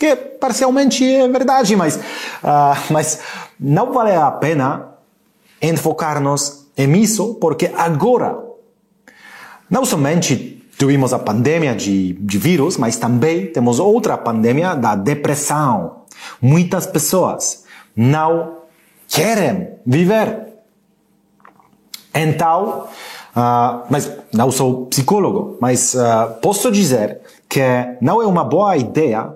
que 0.00 0.16
parcialmente 0.16 1.04
é 1.04 1.28
verdade, 1.28 1.76
mas, 1.76 1.96
uh, 1.96 2.74
mas 2.90 3.20
não 3.60 3.92
vale 3.92 4.12
a 4.12 4.30
pena 4.30 4.94
enfocar-nos 5.60 6.66
em 6.74 6.96
isso, 6.96 7.34
porque 7.34 7.70
agora, 7.76 8.38
não 9.68 9.84
somente 9.84 10.59
tivemos 10.80 11.12
a 11.12 11.18
pandemia 11.18 11.76
de, 11.76 12.14
de 12.14 12.38
vírus, 12.38 12.78
mas 12.78 12.96
também 12.96 13.52
temos 13.52 13.78
outra 13.78 14.16
pandemia 14.16 14.74
da 14.74 14.96
depressão. 14.96 16.04
Muitas 16.40 16.86
pessoas 16.86 17.64
não 17.94 18.56
querem 19.06 19.74
viver. 19.84 20.46
Então, 22.14 22.88
uh, 23.36 23.84
mas 23.90 24.10
não 24.32 24.50
sou 24.50 24.86
psicólogo, 24.86 25.58
mas 25.60 25.92
uh, 25.94 26.40
posso 26.40 26.72
dizer 26.72 27.20
que 27.46 27.60
não 28.00 28.22
é 28.22 28.26
uma 28.26 28.42
boa 28.42 28.74
ideia 28.78 29.34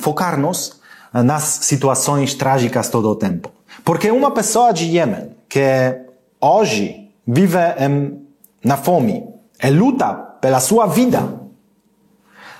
focar-nos 0.00 0.80
nas 1.12 1.42
situações 1.42 2.34
trágicas 2.34 2.88
todo 2.88 3.10
o 3.10 3.14
tempo. 3.14 3.50
Porque 3.84 4.10
uma 4.10 4.30
pessoa 4.30 4.72
de 4.72 4.86
Yemen 4.86 5.30
que 5.48 5.60
hoje 6.40 7.10
vive 7.26 7.58
em, 7.78 8.26
na 8.64 8.76
fome 8.76 9.33
e 9.64 9.70
luta 9.70 10.12
pela 10.40 10.60
sua 10.60 10.86
vida, 10.86 11.40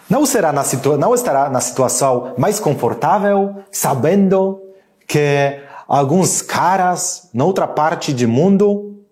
não, 0.09 0.25
será 0.25 0.53
na 0.53 0.63
não 0.99 1.15
estará 1.15 1.49
na 1.49 1.61
situação 1.61 2.35
mais 2.37 2.61
confortável 2.61 3.57
sabendo 3.71 4.61
que 5.07 5.61
alguns 5.87 6.43
caras 6.43 7.29
na 7.33 7.45
outra 7.45 7.67
parte 7.67 8.13
do 8.13 8.29
mundo 8.29 9.05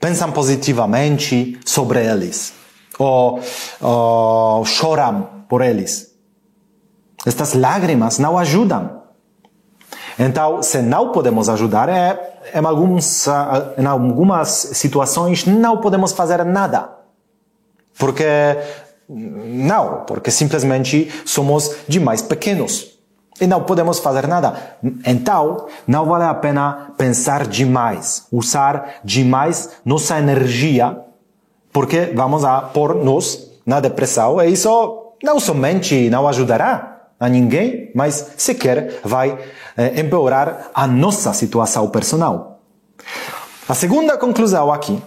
pensam 0.00 0.32
positivamente 0.32 1.58
sobre 1.64 2.04
eles 2.04 2.52
ou, 2.98 3.40
ou 3.80 4.64
choram 4.64 5.28
por 5.48 5.62
eles. 5.62 6.14
Estas 7.24 7.54
lágrimas 7.54 8.18
não 8.18 8.38
ajudam. 8.38 9.02
Então, 10.18 10.62
se 10.62 10.80
não 10.80 11.10
podemos 11.10 11.48
ajudar, 11.48 11.88
é, 11.88 12.40
em, 12.54 12.64
alguns, 12.64 13.26
em 13.78 13.86
algumas 13.86 14.48
situações 14.48 15.44
não 15.44 15.78
podemos 15.78 16.12
fazer 16.12 16.44
nada. 16.44 17.03
Porque, 17.98 18.24
não, 19.08 20.04
porque 20.06 20.30
simplesmente 20.30 21.10
somos 21.24 21.74
demais 21.88 22.22
pequenos. 22.22 22.92
E 23.40 23.46
não 23.46 23.64
podemos 23.64 23.98
fazer 23.98 24.28
nada. 24.28 24.76
Então, 25.04 25.66
não 25.86 26.06
vale 26.06 26.24
a 26.24 26.34
pena 26.34 26.92
pensar 26.96 27.46
demais, 27.46 28.26
usar 28.30 29.00
demais 29.02 29.70
nossa 29.84 30.18
energia, 30.18 30.96
porque 31.72 32.12
vamos 32.14 32.44
a 32.44 32.60
pôr-nos 32.60 33.50
na 33.66 33.80
depressão 33.80 34.40
e 34.40 34.52
isso 34.52 35.14
não 35.22 35.40
somente 35.40 36.08
não 36.10 36.28
ajudará, 36.28 36.94
a 37.18 37.28
ninguém, 37.28 37.90
mas 37.94 38.34
sequer 38.36 39.00
vai 39.02 39.38
eh, 39.76 40.00
empeorar 40.00 40.70
a 40.74 40.86
nossa 40.86 41.32
situação 41.32 41.88
personal. 41.88 42.60
A 43.68 43.74
segunda 43.74 44.18
conclusão 44.18 44.72
aqui 44.72 45.00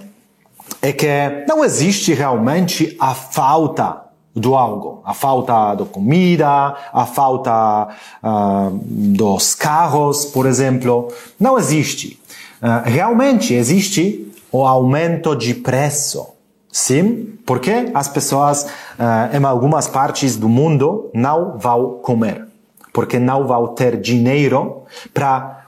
é 0.82 0.92
que 0.92 1.08
não 1.48 1.64
existe 1.64 2.14
realmente 2.14 2.96
a 3.00 3.14
falta 3.14 4.08
do 4.38 4.56
algo, 4.56 5.02
a 5.04 5.14
falta 5.14 5.74
da 5.74 5.86
comida, 5.86 6.76
a 6.94 7.06
falta 7.06 7.88
uh, 8.24 8.70
dos 8.84 9.56
carros, 9.56 10.26
por 10.26 10.46
exemplo, 10.46 11.12
não 11.40 11.58
existe. 11.58 12.20
Uh, 12.62 12.88
realmente 12.88 13.54
existe 13.54 14.32
o 14.52 14.66
aumento 14.66 15.36
de 15.36 15.56
preço. 15.56 16.28
Sim, 16.72 17.34
porque 17.46 17.90
as 17.96 18.08
pessoas 18.08 18.64
uh, 18.64 19.36
em 19.36 19.44
algumas 19.44 19.88
partes 19.88 20.36
do 20.36 20.48
mundo 20.48 21.10
não 21.14 21.58
vão 21.58 22.00
comer, 22.04 22.46
porque 22.94 23.18
não 23.18 23.48
vão 23.48 23.70
ter 23.70 24.00
dinheiro 24.00 24.84
para 25.12 25.64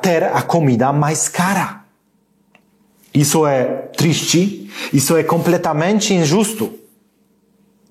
ter 0.00 0.22
a 0.22 0.42
comida 0.42 0.92
mais 0.92 1.28
cara. 1.28 1.79
Isso 3.12 3.46
é 3.46 3.64
triste, 3.96 4.70
isso 4.92 5.16
é 5.16 5.22
completamente 5.22 6.14
injusto. 6.14 6.72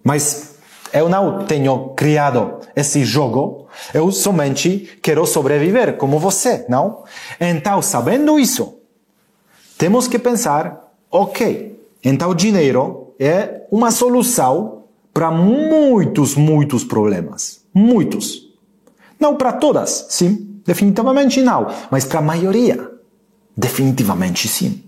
Mas 0.04 0.56
eu 0.94 1.10
não 1.10 1.46
tenho 1.46 1.90
criado 1.90 2.60
esse 2.76 3.04
jogo, 3.04 3.68
eu 3.94 4.12
somente 4.12 4.98
quero 5.02 5.26
sobreviver 5.26 5.98
como 5.98 6.20
você, 6.20 6.66
não? 6.70 7.04
Então, 7.40 7.82
sabendo 7.82 8.40
isso, 8.40 8.78
temos 9.78 10.08
que 10.08 10.18
pensar, 10.18 10.92
ok, 11.12 11.80
então, 12.04 12.34
dinheiro 12.34 13.14
é 13.20 13.64
uma 13.70 13.92
solução 13.92 14.84
para 15.14 15.30
muitos, 15.30 16.36
muitos 16.36 16.84
problemas. 16.84 17.62
Muitos. 17.74 18.48
Não 19.20 19.36
para 19.36 19.52
todas, 19.52 20.08
sim, 20.10 20.62
definitivamente 20.66 21.42
não, 21.42 21.68
mas 21.92 22.06
para 22.06 22.20
a 22.20 22.22
maioria, 22.22 22.90
definitivamente 23.56 24.48
sim. 24.48 24.84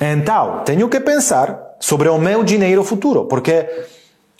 Então, 0.00 0.62
tenho 0.64 0.88
que 0.88 1.00
pensar 1.00 1.76
sobre 1.78 2.08
o 2.08 2.18
meu 2.18 2.42
dinheiro 2.42 2.82
futuro, 2.82 3.24
porque 3.24 3.68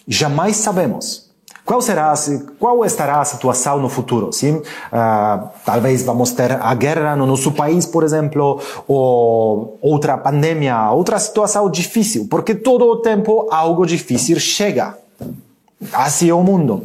jamais 0.07 0.57
sabemos 0.57 1.25
qual 1.65 1.81
será, 1.81 2.13
qual 2.59 2.85
estará 2.85 3.21
a 3.21 3.25
situação 3.25 3.81
no 3.81 3.89
futuro? 3.89 4.31
Sim? 4.33 4.57
Uh, 4.57 5.49
talvez 5.65 6.03
vamos 6.03 6.31
ter 6.33 6.53
a 6.53 6.75
guerra 6.75 7.17
no 7.17 7.25
nosso 7.27 7.53
país, 7.53 7.87
por 7.87 8.05
exemplo, 8.05 8.61
ou 8.87 9.79
outra 9.81 10.19
pandemia, 10.19 10.91
outra 10.91 11.19
situação 11.19 11.71
difícil, 11.71 12.27
porque 12.31 12.55
todo 12.55 12.85
o 12.85 12.97
tempo 12.97 13.49
algo 13.51 13.87
difícil 13.87 14.39
chega. 14.39 14.99
Assim 15.93 16.29
é 16.29 16.35
o 16.35 16.43
mundo. 16.43 16.85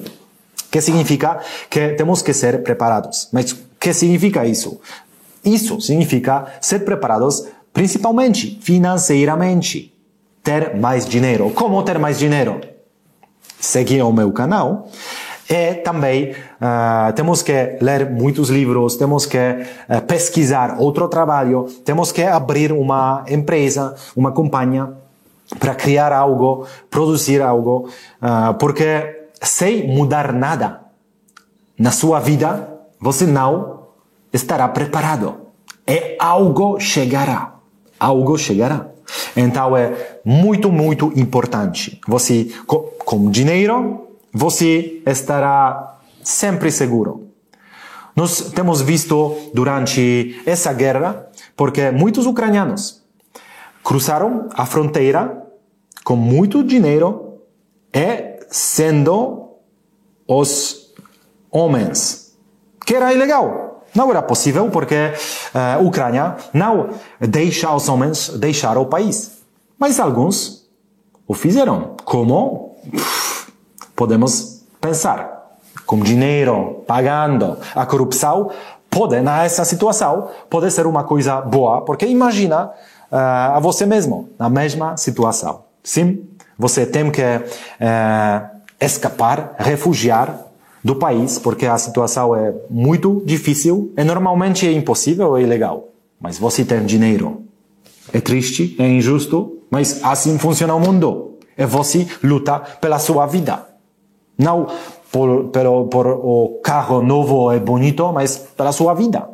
Que 0.71 0.79
significa 0.79 1.39
que 1.69 1.89
temos 1.89 2.21
que 2.21 2.33
ser 2.33 2.63
preparados. 2.63 3.27
Mas 3.33 3.53
que 3.77 3.93
significa 3.93 4.45
isso? 4.45 4.79
Isso 5.43 5.81
significa 5.81 6.45
ser 6.61 6.85
preparados 6.85 7.43
principalmente 7.73 8.59
financeiramente. 8.61 9.93
Ter 10.43 10.75
mais 10.77 11.05
dinheiro. 11.05 11.49
Como 11.51 11.83
ter 11.83 11.99
mais 11.99 12.17
dinheiro? 12.17 12.61
seguir 13.59 14.01
o 14.01 14.11
meu 14.11 14.31
canal. 14.31 14.87
E 15.49 15.75
também 15.75 16.31
uh, 16.31 17.11
temos 17.13 17.41
que 17.41 17.77
ler 17.81 18.09
muitos 18.09 18.49
livros, 18.49 18.95
temos 18.95 19.25
que 19.25 19.37
uh, 19.37 20.01
pesquisar 20.07 20.77
outro 20.79 21.07
trabalho, 21.07 21.67
temos 21.83 22.11
que 22.11 22.21
abrir 22.21 22.71
uma 22.71 23.25
empresa, 23.27 23.95
uma 24.15 24.31
companhia 24.31 24.93
para 25.57 25.73
criar 25.73 26.13
algo, 26.13 26.67
produzir 26.91 27.41
algo, 27.41 27.89
uh, 28.21 28.53
porque 28.59 29.27
sem 29.41 29.87
mudar 29.87 30.31
nada 30.33 30.81
na 31.77 31.89
sua 31.89 32.19
vida, 32.19 32.71
você 33.01 33.25
não 33.25 33.87
estará 34.31 34.67
preparado. 34.67 35.47
E 35.87 36.15
algo 36.19 36.79
chegará. 36.79 37.55
Algo 37.99 38.37
chegará. 38.37 38.87
Então 39.35 39.75
é 39.75 40.19
muito, 40.23 40.71
muito 40.71 41.11
importante. 41.15 41.99
Você, 42.07 42.49
com 42.65 43.29
dinheiro, 43.29 44.07
você 44.33 45.01
estará 45.05 45.99
sempre 46.23 46.71
seguro. 46.71 47.27
Nós 48.15 48.51
temos 48.51 48.81
visto 48.81 49.35
durante 49.53 50.41
essa 50.45 50.73
guerra, 50.73 51.27
porque 51.55 51.91
muitos 51.91 52.25
ucranianos 52.25 53.01
cruzaram 53.83 54.49
a 54.53 54.65
fronteira 54.65 55.47
com 56.03 56.15
muito 56.15 56.63
dinheiro 56.63 57.39
e 57.93 58.39
sendo 58.49 59.51
os 60.27 60.93
homens, 61.49 62.37
que 62.85 62.93
era 62.93 63.13
ilegal. 63.13 63.68
Não 63.93 64.09
era 64.09 64.21
possível 64.21 64.69
porque 64.69 65.13
a 65.53 65.79
uh, 65.79 65.85
Ucrânia 65.85 66.35
não 66.53 66.89
deixa 67.19 67.73
os 67.73 67.87
homens 67.89 68.29
deixar 68.29 68.77
o 68.77 68.85
país. 68.85 69.39
Mas 69.77 69.99
alguns 69.99 70.67
o 71.27 71.33
fizeram. 71.33 71.95
Como? 72.03 72.75
Podemos 73.95 74.63
pensar. 74.81 75.37
Com 75.85 75.99
dinheiro, 75.99 76.83
pagando. 76.87 77.57
A 77.73 77.85
corrupção 77.85 78.51
pode, 78.89 79.21
nessa 79.21 79.63
situação, 79.63 80.29
pode 80.49 80.69
ser 80.71 80.85
uma 80.85 81.03
coisa 81.03 81.41
boa, 81.41 81.81
porque 81.81 82.05
imagina 82.05 82.71
uh, 83.11 83.55
a 83.55 83.59
você 83.59 83.85
mesmo 83.85 84.29
na 84.37 84.49
mesma 84.49 84.97
situação. 84.97 85.63
Sim, 85.83 86.27
você 86.57 86.85
tem 86.85 87.09
que 87.11 87.21
uh, 87.21 88.59
escapar, 88.79 89.55
refugiar 89.57 90.48
do 90.83 90.95
país, 90.95 91.37
porque 91.37 91.65
a 91.65 91.77
situação 91.77 92.35
é 92.35 92.53
muito 92.69 93.21
difícil 93.25 93.93
e 93.97 94.03
normalmente 94.03 94.67
é 94.67 94.71
impossível 94.71 95.37
e 95.37 95.43
ilegal. 95.43 95.89
Mas 96.19 96.37
você 96.37 96.63
tem 96.65 96.85
dinheiro. 96.85 97.43
É 98.13 98.19
triste, 98.19 98.75
é 98.79 98.87
injusto, 98.87 99.59
mas 99.69 100.03
assim 100.03 100.37
funciona 100.37 100.73
o 100.73 100.79
mundo. 100.79 101.37
E 101.57 101.65
você 101.65 102.07
luta 102.23 102.59
pela 102.59 102.99
sua 102.99 103.25
vida. 103.25 103.67
Não 104.37 104.67
por, 105.11 105.45
por, 105.49 105.87
por 105.87 106.07
o 106.07 106.59
carro 106.63 107.01
novo 107.01 107.51
e 107.53 107.59
bonito, 107.59 108.11
mas 108.11 108.37
pela 108.37 108.71
sua 108.71 108.93
vida. 108.93 109.27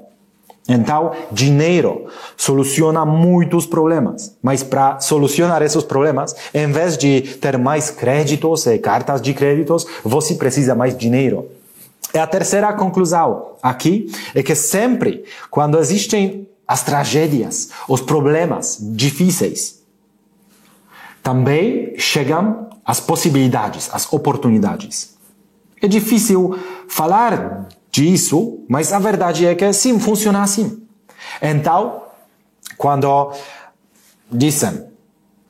Então, 0.67 1.11
dinheiro 1.31 2.07
soluciona 2.35 3.05
muitos 3.05 3.67
problemas. 3.67 4.35
Mas 4.41 4.63
para 4.63 4.99
solucionar 4.99 5.61
esses 5.61 5.83
problemas, 5.83 6.35
em 6.53 6.71
vez 6.71 6.97
de 6.97 7.21
ter 7.39 7.57
mais 7.57 7.91
créditos 7.91 8.65
e 8.65 8.79
cartas 8.79 9.21
de 9.21 9.33
créditos, 9.33 9.85
você 10.03 10.33
precisa 10.35 10.73
mais 10.73 10.97
dinheiro. 10.97 11.47
E 12.13 12.17
a 12.17 12.25
terceira 12.25 12.73
conclusão 12.73 13.51
aqui 13.61 14.11
é 14.33 14.41
que 14.41 14.55
sempre, 14.55 15.23
quando 15.51 15.77
existem 15.77 16.47
as 16.67 16.81
tragédias, 16.81 17.69
os 17.87 18.01
problemas 18.01 18.77
difíceis, 18.81 19.83
também 21.21 21.93
chegam 21.97 22.69
as 22.83 22.99
possibilidades, 22.99 23.89
as 23.91 24.11
oportunidades. 24.11 25.15
É 25.81 25.87
difícil 25.87 26.57
falar 26.87 27.67
disso, 27.95 28.59
mas 28.67 28.91
a 28.91 28.99
verdade 28.99 29.45
é 29.45 29.55
que 29.55 29.71
sim, 29.71 29.97
funciona 29.99 30.43
assim. 30.43 30.85
Então, 31.41 32.01
quando 32.77 33.31
dizem 34.29 34.87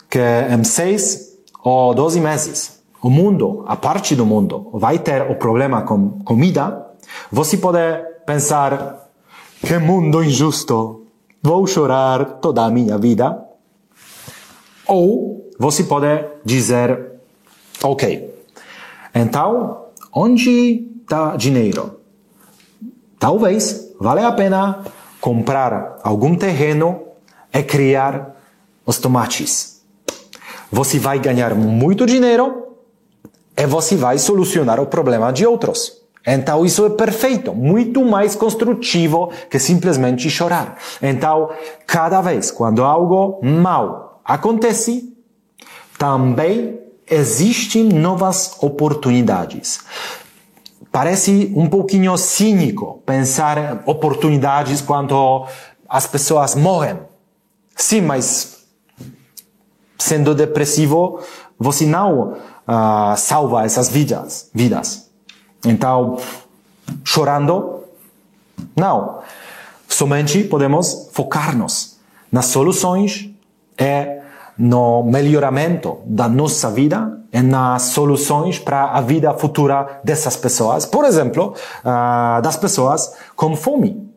que 0.08 0.20
em 0.20 0.64
seis 0.64 1.36
ou 1.64 1.96
doze 1.96 2.20
meses 2.20 2.84
o 3.02 3.10
mundo, 3.10 3.64
a 3.68 3.76
parte 3.76 4.16
do 4.16 4.26
mundo, 4.28 4.70
vai 4.74 5.00
ter 5.00 5.24
o 5.24 5.36
problema 5.36 5.82
com 5.82 6.20
comida, 6.24 6.86
você 7.32 7.58
pode 7.58 7.80
pensar 8.28 9.10
que 9.60 9.80
mundo 9.80 10.24
injusto, 10.24 11.08
vou 11.42 11.66
chorar 11.66 12.26
toda 12.42 12.64
a 12.64 12.70
minha 12.70 12.98
vida. 13.00 13.44
Ou 14.88 15.50
você 15.58 15.84
pode 15.84 16.26
dizer, 16.44 17.14
ok, 17.84 18.32
então, 19.16 19.86
onde 20.14 20.88
está 21.02 21.36
dinheiro? 21.36 22.05
Talvez 23.26 23.92
valha 24.00 24.28
a 24.28 24.32
pena 24.32 24.84
comprar 25.20 25.98
algum 26.04 26.36
terreno 26.36 27.02
e 27.52 27.64
criar 27.64 28.36
os 28.86 29.00
tomates. 29.00 29.82
Você 30.72 31.00
vai 31.00 31.18
ganhar 31.18 31.56
muito 31.56 32.06
dinheiro 32.06 32.68
e 33.58 33.66
você 33.66 33.96
vai 33.96 34.20
solucionar 34.20 34.80
o 34.80 34.86
problema 34.86 35.34
de 35.34 35.44
outros. 35.44 35.94
Então 36.24 36.64
isso 36.64 36.86
é 36.86 36.90
perfeito, 36.92 37.52
muito 37.52 38.06
mais 38.06 38.36
construtivo 38.36 39.32
que 39.50 39.58
simplesmente 39.58 40.30
chorar. 40.30 40.78
Então, 41.02 41.50
cada 41.88 42.22
vez 42.22 42.52
quando 42.52 42.84
algo 42.84 43.40
mal 43.44 44.22
acontece, 44.24 45.18
também 45.98 46.80
existem 47.10 47.86
novas 47.86 48.56
oportunidades. 48.62 49.80
Parece 50.96 51.52
um 51.54 51.68
pouquinho 51.68 52.18
cínico 52.18 53.04
pensar 53.06 53.84
oportunidades 53.86 54.80
quando 54.80 55.46
as 55.90 56.08
pessoas 56.08 56.56
morrem. 56.56 56.98
Sim, 57.76 58.00
mas 58.00 58.64
sendo 59.98 60.34
depressivo, 60.34 61.20
você 61.60 61.86
não 61.86 62.38
uh, 62.66 63.18
salva 63.18 63.66
essas 63.66 63.90
vidas, 63.90 64.50
vidas. 64.54 65.12
Então, 65.66 66.18
chorando, 67.04 67.84
não. 68.74 69.20
Somente 69.90 70.46
podemos 70.46 71.10
focar-nos 71.12 71.98
nas 72.32 72.46
soluções 72.46 73.30
e 73.78 74.22
no 74.58 75.04
melhoramento 75.04 76.00
da 76.06 76.28
nossa 76.30 76.70
vida 76.70 77.20
e 77.32 77.42
nas 77.42 77.84
soluções 77.84 78.60
para 78.60 78.86
a 78.86 79.02
vida 79.02 79.34
futura 79.34 80.00
dessas 80.04 80.38
pessoas. 80.38 80.86
Por 80.86 81.04
exemplo, 81.06 81.54
uh, 81.84 82.42
das 82.42 82.56
pessoas 82.56 83.14
com 83.36 83.56
fome. 83.56 84.10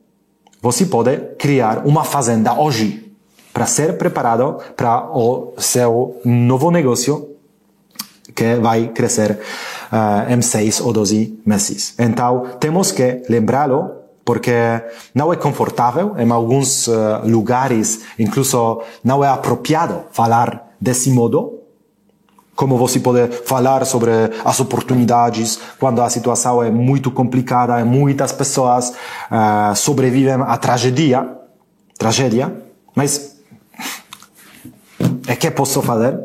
Você 0.62 0.86
pode 0.86 1.16
criar 1.38 1.86
uma 1.86 2.04
fazenda 2.04 2.54
hoje 2.54 3.12
para 3.52 3.66
ser 3.66 3.98
preparado 3.98 4.58
para 4.76 5.10
o 5.10 5.54
seu 5.58 6.20
novo 6.24 6.70
negócio 6.70 7.36
que 8.34 8.54
vai 8.56 8.88
crescer 8.88 9.32
uh, 9.92 10.32
em 10.32 10.40
seis 10.40 10.80
ou 10.80 10.92
doze 10.92 11.40
meses. 11.44 11.94
Então, 11.98 12.44
temos 12.60 12.92
que 12.92 13.22
lembrá-lo 13.28 13.97
porque 14.28 14.52
não 15.14 15.32
é 15.32 15.36
confortável 15.36 16.14
em 16.18 16.30
alguns 16.30 16.86
uh, 16.86 16.92
lugares, 17.24 18.02
incluso 18.18 18.82
não 19.02 19.24
é 19.24 19.28
apropriado 19.28 20.04
falar 20.12 20.74
desse 20.78 21.10
modo. 21.10 21.60
Como 22.54 22.76
você 22.76 23.00
pode 23.00 23.26
falar 23.46 23.86
sobre 23.86 24.10
as 24.44 24.60
oportunidades 24.60 25.58
quando 25.80 26.02
a 26.02 26.10
situação 26.10 26.62
é 26.62 26.70
muito 26.70 27.10
complicada 27.10 27.80
e 27.80 27.84
muitas 27.84 28.30
pessoas 28.30 28.90
uh, 28.90 29.74
sobrevivem 29.74 30.34
à 30.34 30.58
tragédia, 30.58 31.26
tragédia, 31.96 32.54
mas 32.94 33.34
é 35.26 35.34
que 35.36 35.50
posso 35.50 35.80
fazer? 35.80 36.20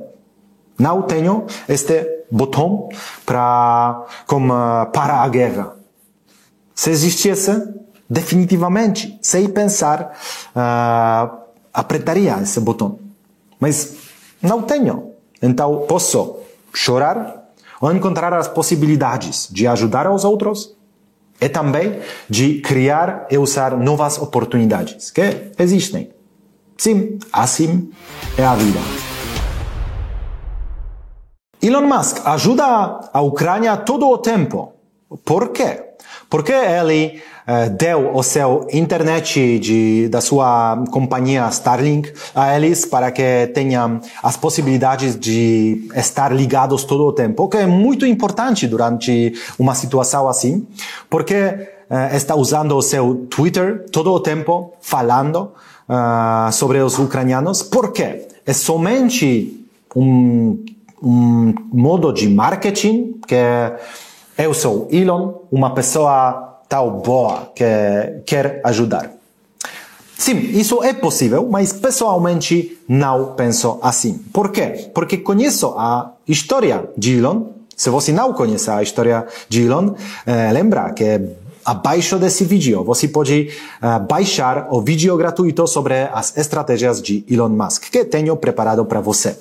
Não 0.78 1.04
tenho 1.04 1.46
este 1.70 2.26
botão 2.30 2.90
para 3.26 4.04
como 4.28 4.54
para 4.92 5.22
a 5.22 5.30
guerra 5.30 5.78
Se 6.76 6.90
existisse, 6.90 7.83
definitivamente, 8.14 9.18
sem 9.22 9.50
pensar, 9.50 10.16
uh, 10.56 11.38
apertaria 11.74 12.40
esse 12.42 12.60
botão. 12.60 13.00
Mas 13.60 13.96
não 14.42 14.62
tenho. 14.62 15.14
Então 15.42 15.86
posso 15.88 16.38
chorar 16.74 17.50
ou 17.82 17.92
encontrar 17.92 18.34
as 18.34 18.48
possibilidades 18.48 19.48
de 19.52 19.68
ajudar 19.68 20.10
os 20.10 20.24
outros 20.24 20.76
e 21.42 21.50
também 21.50 22.00
de 22.30 22.62
criar 22.62 23.26
e 23.30 23.38
usar 23.38 23.76
novas 23.76 24.18
oportunidades 24.20 25.10
que 25.10 25.52
existem. 25.58 26.12
Sim, 26.78 27.18
assim 27.32 27.92
é 28.38 28.46
a 28.46 28.56
vida. 28.56 28.80
Elon 31.62 31.88
Musk 31.88 32.26
ajuda 32.26 32.66
a 33.14 33.22
Ucrânia 33.22 33.78
todo 33.78 34.08
o 34.08 34.18
tempo. 34.18 34.74
Por 35.24 35.50
quê? 35.50 35.93
Porque 36.34 36.52
ele 36.52 37.22
uh, 37.48 37.70
deu 37.70 38.16
o 38.16 38.24
seu 38.24 38.66
internet 38.74 39.60
de, 39.60 40.10
da 40.10 40.20
sua 40.20 40.84
companhia 40.90 41.48
Starlink 41.50 42.12
a 42.34 42.56
eles 42.56 42.86
para 42.86 43.12
que 43.12 43.52
tenham 43.54 44.02
as 44.24 44.36
possibilidades 44.36 45.16
de 45.16 45.88
estar 45.96 46.34
ligados 46.34 46.86
todo 46.86 47.06
o 47.06 47.14
tempo, 47.14 47.48
que 47.48 47.58
é 47.58 47.68
muito 47.68 48.04
importante 48.04 48.66
durante 48.66 49.36
uma 49.60 49.76
situação 49.76 50.28
assim, 50.28 50.66
porque 51.08 51.36
uh, 51.38 52.16
está 52.16 52.34
usando 52.34 52.76
o 52.76 52.82
seu 52.82 53.28
Twitter 53.30 53.86
todo 53.92 54.12
o 54.12 54.20
tempo 54.20 54.74
falando 54.82 55.52
uh, 55.88 56.52
sobre 56.52 56.80
os 56.80 56.98
ucranianos. 56.98 57.62
Por 57.62 57.92
quê? 57.92 58.28
É 58.44 58.54
somente 58.54 59.64
um, 59.96 60.66
um 61.00 61.54
modo 61.72 62.12
de 62.12 62.28
marketing 62.28 63.20
que 63.28 63.36
eu 64.38 64.54
sou 64.54 64.88
Elon, 64.92 65.34
uma 65.52 65.74
pessoa 65.74 66.60
tal 66.68 66.92
boa 66.92 67.52
que 67.56 67.66
quer 68.26 68.62
ajudar. 68.64 69.12
Sim, 70.18 70.38
isso 70.38 70.84
é 70.84 70.94
possível, 70.94 71.48
mas 71.50 71.74
pessoalmente 71.74 72.78
não 72.88 73.34
penso 73.34 73.80
assim. 73.82 74.18
Por 74.32 74.52
quê? 74.52 74.90
Porque 74.94 75.18
conheço 75.18 75.74
a 75.78 76.14
história 76.28 76.90
de 76.98 77.18
Elon. 77.18 77.48
Se 77.76 77.90
você 77.90 78.12
não 78.12 78.34
conhece 78.34 78.70
a 78.70 78.82
história 78.82 79.28
de 79.50 79.64
Elon, 79.64 79.94
eh, 80.26 80.52
lembra 80.54 80.92
que 80.94 81.20
abaixo 81.66 82.18
desse 82.18 82.44
vídeo 82.44 82.84
você 82.84 83.08
pode 83.08 83.50
uh, 83.82 84.00
baixar 84.06 84.68
o 84.70 84.82
vídeo 84.82 85.16
gratuito 85.18 85.66
sobre 85.68 86.10
as 86.12 86.38
estratégias 86.38 87.02
de 87.02 87.24
Elon 87.30 87.50
Musk 87.50 87.90
que 87.90 88.04
tenho 88.06 88.36
preparado 88.38 88.86
para 88.86 89.00
você. 89.00 89.38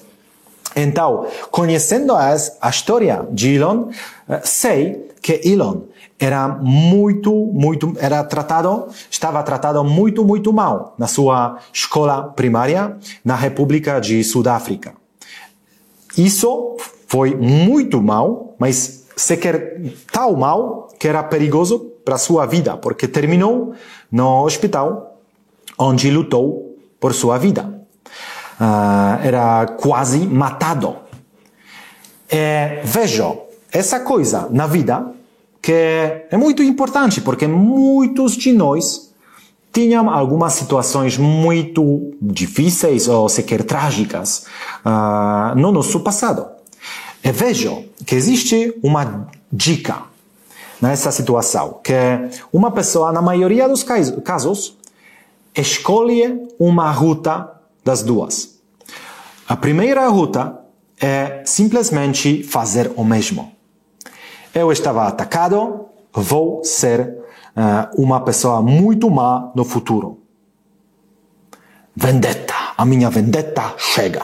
Então, 0.74 1.26
conhecendo 1.50 2.14
as, 2.14 2.56
a 2.60 2.70
história 2.70 3.26
de 3.30 3.54
Elon, 3.54 3.88
uh, 3.88 4.40
sei 4.42 5.08
que 5.20 5.40
Elon 5.44 5.82
era 6.18 6.48
muito, 6.48 7.32
muito, 7.32 7.94
era 7.98 8.22
tratado, 8.24 8.86
estava 9.10 9.42
tratado 9.42 9.82
muito, 9.84 10.24
muito 10.24 10.52
mal 10.52 10.94
na 10.98 11.06
sua 11.06 11.58
escola 11.72 12.24
primária 12.24 12.96
na 13.24 13.34
República 13.34 14.00
de 14.00 14.22
Sudáfrica. 14.22 14.94
Isso 16.16 16.76
foi 17.06 17.34
muito 17.34 18.02
mal, 18.02 18.54
mas 18.58 19.06
sequer 19.16 19.80
tão 20.12 20.34
mal 20.36 20.88
que 20.98 21.08
era 21.08 21.22
perigoso 21.22 21.78
para 22.04 22.18
sua 22.18 22.46
vida, 22.46 22.76
porque 22.76 23.08
terminou 23.08 23.74
no 24.10 24.44
hospital 24.44 25.18
onde 25.78 26.10
lutou 26.10 26.76
por 27.00 27.12
sua 27.12 27.38
vida. 27.38 27.71
Uh, 28.62 29.26
era 29.26 29.66
quase 29.80 30.20
matado. 30.20 30.96
Vejo 32.84 33.38
essa 33.72 34.00
coisa 34.00 34.48
na 34.50 34.66
vida 34.66 35.12
que 35.60 35.72
é 35.72 36.36
muito 36.36 36.62
importante, 36.62 37.20
porque 37.20 37.46
muitos 37.46 38.36
de 38.36 38.52
nós 38.52 39.12
tinham 39.72 40.10
algumas 40.10 40.52
situações 40.52 41.16
muito 41.16 42.12
difíceis 42.20 43.08
ou 43.08 43.28
sequer 43.28 43.64
trágicas 43.64 44.44
uh, 44.84 45.58
no 45.58 45.72
nosso 45.72 46.00
passado. 46.00 46.46
E 47.24 47.32
vejo 47.32 47.84
que 48.04 48.14
existe 48.14 48.76
uma 48.82 49.28
dica 49.50 50.02
nessa 50.80 51.10
situação, 51.10 51.80
que 51.82 51.94
uma 52.52 52.70
pessoa, 52.72 53.12
na 53.12 53.22
maioria 53.22 53.68
dos 53.68 53.84
casos, 53.84 54.76
escolhe 55.54 56.48
uma 56.58 56.90
ruta 56.90 57.48
das 57.84 58.02
duas. 58.02 58.51
A 59.52 59.56
primeira 59.56 60.08
ruta 60.08 60.60
é 60.98 61.42
simplesmente 61.44 62.42
fazer 62.42 62.90
o 62.96 63.04
mesmo. 63.04 63.52
Eu 64.54 64.72
estava 64.72 65.06
atacado, 65.06 65.88
vou 66.10 66.64
ser 66.64 67.18
uh, 67.54 68.02
uma 68.02 68.22
pessoa 68.22 68.62
muito 68.62 69.10
má 69.10 69.52
no 69.54 69.62
futuro. 69.62 70.20
Vendetta, 71.94 72.54
a 72.78 72.86
minha 72.86 73.10
vendetta 73.10 73.74
chega. 73.76 74.22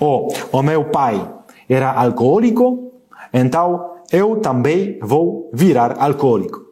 Ou 0.00 0.34
o 0.50 0.62
meu 0.62 0.86
pai 0.86 1.30
era 1.68 1.92
alcoólico, 1.92 2.90
então 3.34 3.98
eu 4.10 4.40
também 4.40 4.98
vou 5.02 5.50
virar 5.52 6.02
alcoólico. 6.02 6.64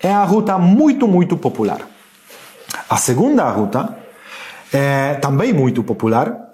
É 0.00 0.10
a 0.10 0.24
ruta 0.24 0.56
muito, 0.56 1.06
muito 1.06 1.36
popular. 1.36 1.86
A 2.88 2.96
segunda 2.96 3.50
ruta 3.50 3.98
é 4.72 5.12
também 5.16 5.52
muito 5.52 5.82
popular, 5.84 6.47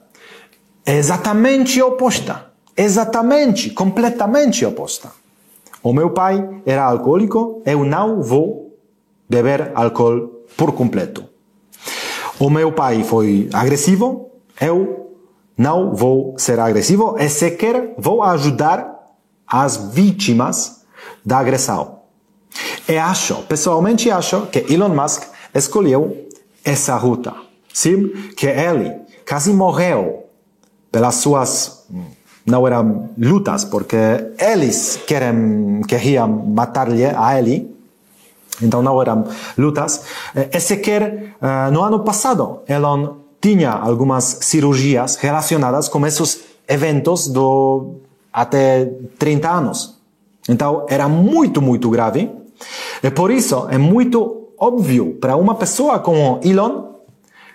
é 0.84 0.96
exatamente 0.96 1.80
oposta. 1.80 2.52
Exatamente, 2.76 3.70
completamente 3.70 4.64
oposta. 4.66 5.12
O 5.82 5.92
meu 5.92 6.10
pai 6.10 6.62
era 6.66 6.84
alcoólico, 6.84 7.62
eu 7.64 7.84
não 7.84 8.22
vou 8.22 8.76
beber 9.28 9.70
álcool 9.74 10.44
por 10.56 10.72
completo. 10.72 11.24
O 12.38 12.50
meu 12.50 12.72
pai 12.72 13.04
foi 13.04 13.48
agressivo, 13.52 14.30
eu 14.60 15.12
não 15.56 15.94
vou 15.94 16.34
ser 16.36 16.58
agressivo 16.58 17.16
e 17.18 17.28
sequer 17.28 17.94
vou 17.96 18.22
ajudar 18.22 19.14
as 19.46 19.76
vítimas 19.76 20.84
da 21.24 21.38
agressão. 21.38 22.00
E 22.88 22.96
acho, 22.96 23.36
pessoalmente 23.44 24.10
acho, 24.10 24.46
que 24.46 24.72
Elon 24.72 24.88
Musk 24.88 25.22
escolheu 25.54 26.28
essa 26.64 26.96
ruta. 26.96 27.34
Sim, 27.72 28.08
que 28.36 28.46
ele 28.46 29.00
quase 29.26 29.52
morreu 29.52 30.23
pelas 30.94 31.16
suas 31.16 31.84
não 32.46 32.64
eram 32.66 33.10
lutas, 33.18 33.64
porque 33.64 33.96
eles 34.38 35.00
querem, 35.08 35.80
queriam 35.88 36.28
matar-lhe 36.28 37.04
a 37.04 37.36
ele, 37.36 37.74
então 38.62 38.80
não 38.80 39.00
eram 39.02 39.24
lutas. 39.58 40.02
E 40.52 40.60
sequer 40.60 41.34
no 41.72 41.82
ano 41.82 42.04
passado, 42.04 42.60
Elon 42.68 43.14
tinha 43.40 43.72
algumas 43.72 44.38
cirurgias 44.42 45.16
relacionadas 45.16 45.88
com 45.88 46.06
esses 46.06 46.44
eventos 46.68 47.26
do 47.26 47.96
até 48.32 48.88
30 49.18 49.50
anos. 49.50 49.98
Então 50.48 50.86
era 50.88 51.08
muito, 51.08 51.60
muito 51.60 51.90
grave. 51.90 52.30
E 53.02 53.10
por 53.10 53.32
isso 53.32 53.66
é 53.68 53.78
muito 53.78 54.50
óbvio 54.56 55.16
para 55.20 55.34
uma 55.34 55.56
pessoa 55.56 55.98
como 55.98 56.38
Elon, 56.44 56.84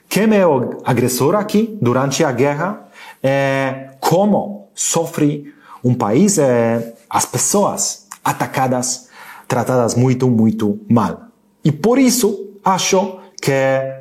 que 0.09 0.19
é 0.19 0.45
o 0.45 0.81
agressor 0.83 1.35
aqui 1.35 1.77
durante 1.81 2.23
a 2.23 2.31
guerra, 2.31 2.88
é 3.21 3.91
como 3.99 4.69
sofre 4.73 5.53
um 5.83 5.93
país, 5.93 6.37
é, 6.37 6.93
as 7.09 7.25
pessoas 7.25 8.07
atacadas, 8.23 9.09
tratadas 9.47 9.95
muito, 9.95 10.29
muito 10.29 10.79
mal. 10.89 11.27
E 11.63 11.71
por 11.71 11.97
isso 11.97 12.51
acho 12.63 13.19
que 13.41 13.51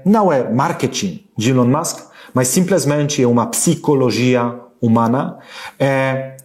não 0.05 0.33
é 0.33 0.51
marketing 0.51 1.25
de 1.37 1.51
Elon 1.51 1.67
Musk, 1.67 2.01
mas 2.35 2.49
simplesmente 2.49 3.23
é 3.23 3.27
uma 3.27 3.47
psicologia 3.47 4.55
humana. 4.81 5.39
É 5.79 6.37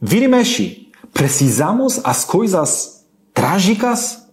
Vira 0.00 0.26
e 0.26 0.28
mexe, 0.28 0.92
precisamos 1.12 2.00
as 2.04 2.24
coisas 2.24 3.04
trágicas 3.34 4.24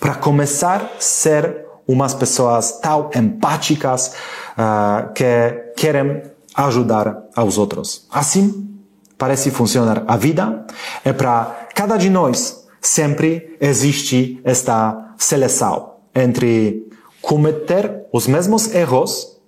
para 0.00 0.16
começar 0.16 0.82
a 0.82 1.00
ser 1.00 1.64
umas 1.86 2.12
pessoas 2.12 2.80
tão 2.80 3.08
empáticas 3.14 4.14
uh, 4.58 5.12
que 5.12 5.72
querem 5.76 6.22
ajudar 6.54 7.24
aos 7.34 7.58
outros. 7.58 8.06
Assim 8.10 8.68
parece 9.16 9.50
funcionar 9.50 10.04
a 10.06 10.16
vida 10.16 10.66
e 11.04 11.12
para 11.12 11.68
cada 11.74 11.96
de 11.96 12.10
nós 12.10 12.66
sempre 12.80 13.56
existe 13.60 14.40
esta 14.44 15.14
seleção 15.16 15.94
entre 16.14 16.88
cometer 17.20 18.06
os 18.12 18.26
mesmos 18.26 18.74
erros 18.74 19.40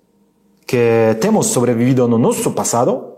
que 0.65 1.15
temos 1.19 1.47
sobrevivido 1.47 2.07
no 2.07 2.17
nosso 2.17 2.51
passado 2.51 3.15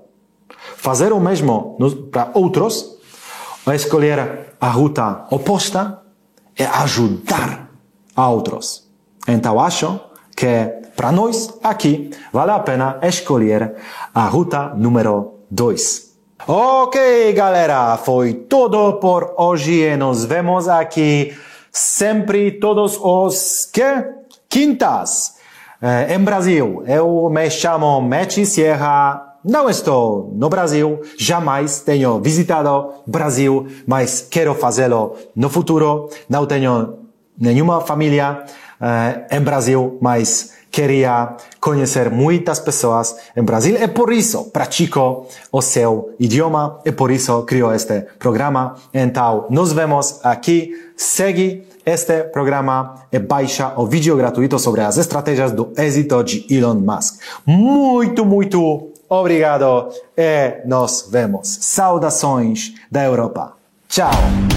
fazer 0.78 1.12
o 1.12 1.20
mesmo 1.20 1.78
para 2.12 2.32
outros, 2.34 2.98
ou 3.66 3.74
escolher 3.74 4.56
a 4.60 4.70
ruta 4.70 5.26
oposta 5.30 6.02
e 6.58 6.64
ajudar 6.64 7.70
a 8.16 8.30
outros. 8.30 8.88
Então 9.28 9.60
acho 9.60 10.00
que 10.38 10.72
para 10.96 11.12
nós 11.12 11.52
aqui 11.64 12.12
vale 12.32 12.52
a 12.52 12.60
pena 12.60 13.00
escolher 13.02 13.74
a 14.14 14.28
ruta 14.28 14.72
número 14.76 15.40
2. 15.50 16.08
Ok, 16.48 17.34
galera, 17.34 17.98
foi 17.98 18.34
tudo 18.34 18.94
por 19.00 19.34
hoje 19.36 19.82
e 19.82 19.98
nos 19.98 20.24
vemos 20.24 20.70
aqui 20.70 21.36
sempre 21.72 22.52
todos 22.52 23.00
os 23.02 23.68
que? 23.74 23.82
Quintas. 24.48 25.34
Eh, 25.82 26.16
em 26.16 26.20
Brasil, 26.20 26.84
eu 26.86 27.30
me 27.32 27.50
chamo 27.50 28.00
Mechi 28.02 28.46
Sierra, 28.46 29.40
não 29.44 29.68
estou 29.68 30.32
no 30.36 30.50
Brasil, 30.50 31.02
jamais 31.18 31.82
tenho 31.82 32.20
visitado 32.20 32.94
Brasil, 33.06 33.68
mas 33.88 34.22
quero 34.22 34.54
fazê-lo 34.54 35.16
no 35.36 35.50
futuro. 35.50 36.10
Não 36.30 36.46
tenho 36.46 37.00
nenhuma 37.40 37.82
família 37.82 38.44
uh, 38.82 39.36
em 39.36 39.42
Brasil, 39.42 39.98
mas 40.02 40.54
queria 40.72 41.36
conhecer 41.60 42.10
muitas 42.12 42.60
pessoas 42.60 43.16
em 43.36 43.44
Brasil 43.44 43.78
e 43.82 43.88
por 43.88 44.12
isso 44.12 44.46
pratico 44.52 45.26
o 45.52 45.62
seu 45.62 46.14
idioma 46.20 46.80
e 46.86 46.92
por 46.92 47.10
isso 47.12 47.42
crio 47.44 47.74
este 47.74 48.02
programa. 48.20 48.76
Então, 48.94 49.46
nos 49.50 49.74
vemos 49.74 50.20
aqui. 50.24 50.72
Segue 50.96 51.64
este 51.86 52.24
programa 52.26 52.96
e 53.12 53.20
baixa 53.20 53.74
o 53.78 53.86
vídeo 53.86 54.18
gratuito 54.18 54.60
sobre 54.60 54.82
as 54.82 54.98
estratégias 54.98 55.52
do 55.52 55.72
êxito 55.78 56.24
de 56.24 56.46
Elon 56.50 56.76
Musk. 56.76 57.22
Muito, 57.46 58.26
muito 58.26 58.90
obrigado 59.08 59.90
e 60.18 60.62
nos 60.66 61.08
vemos. 61.10 61.60
Saudações 61.62 62.74
da 62.92 63.04
Europa. 63.04 63.54
Tchau! 63.88 64.57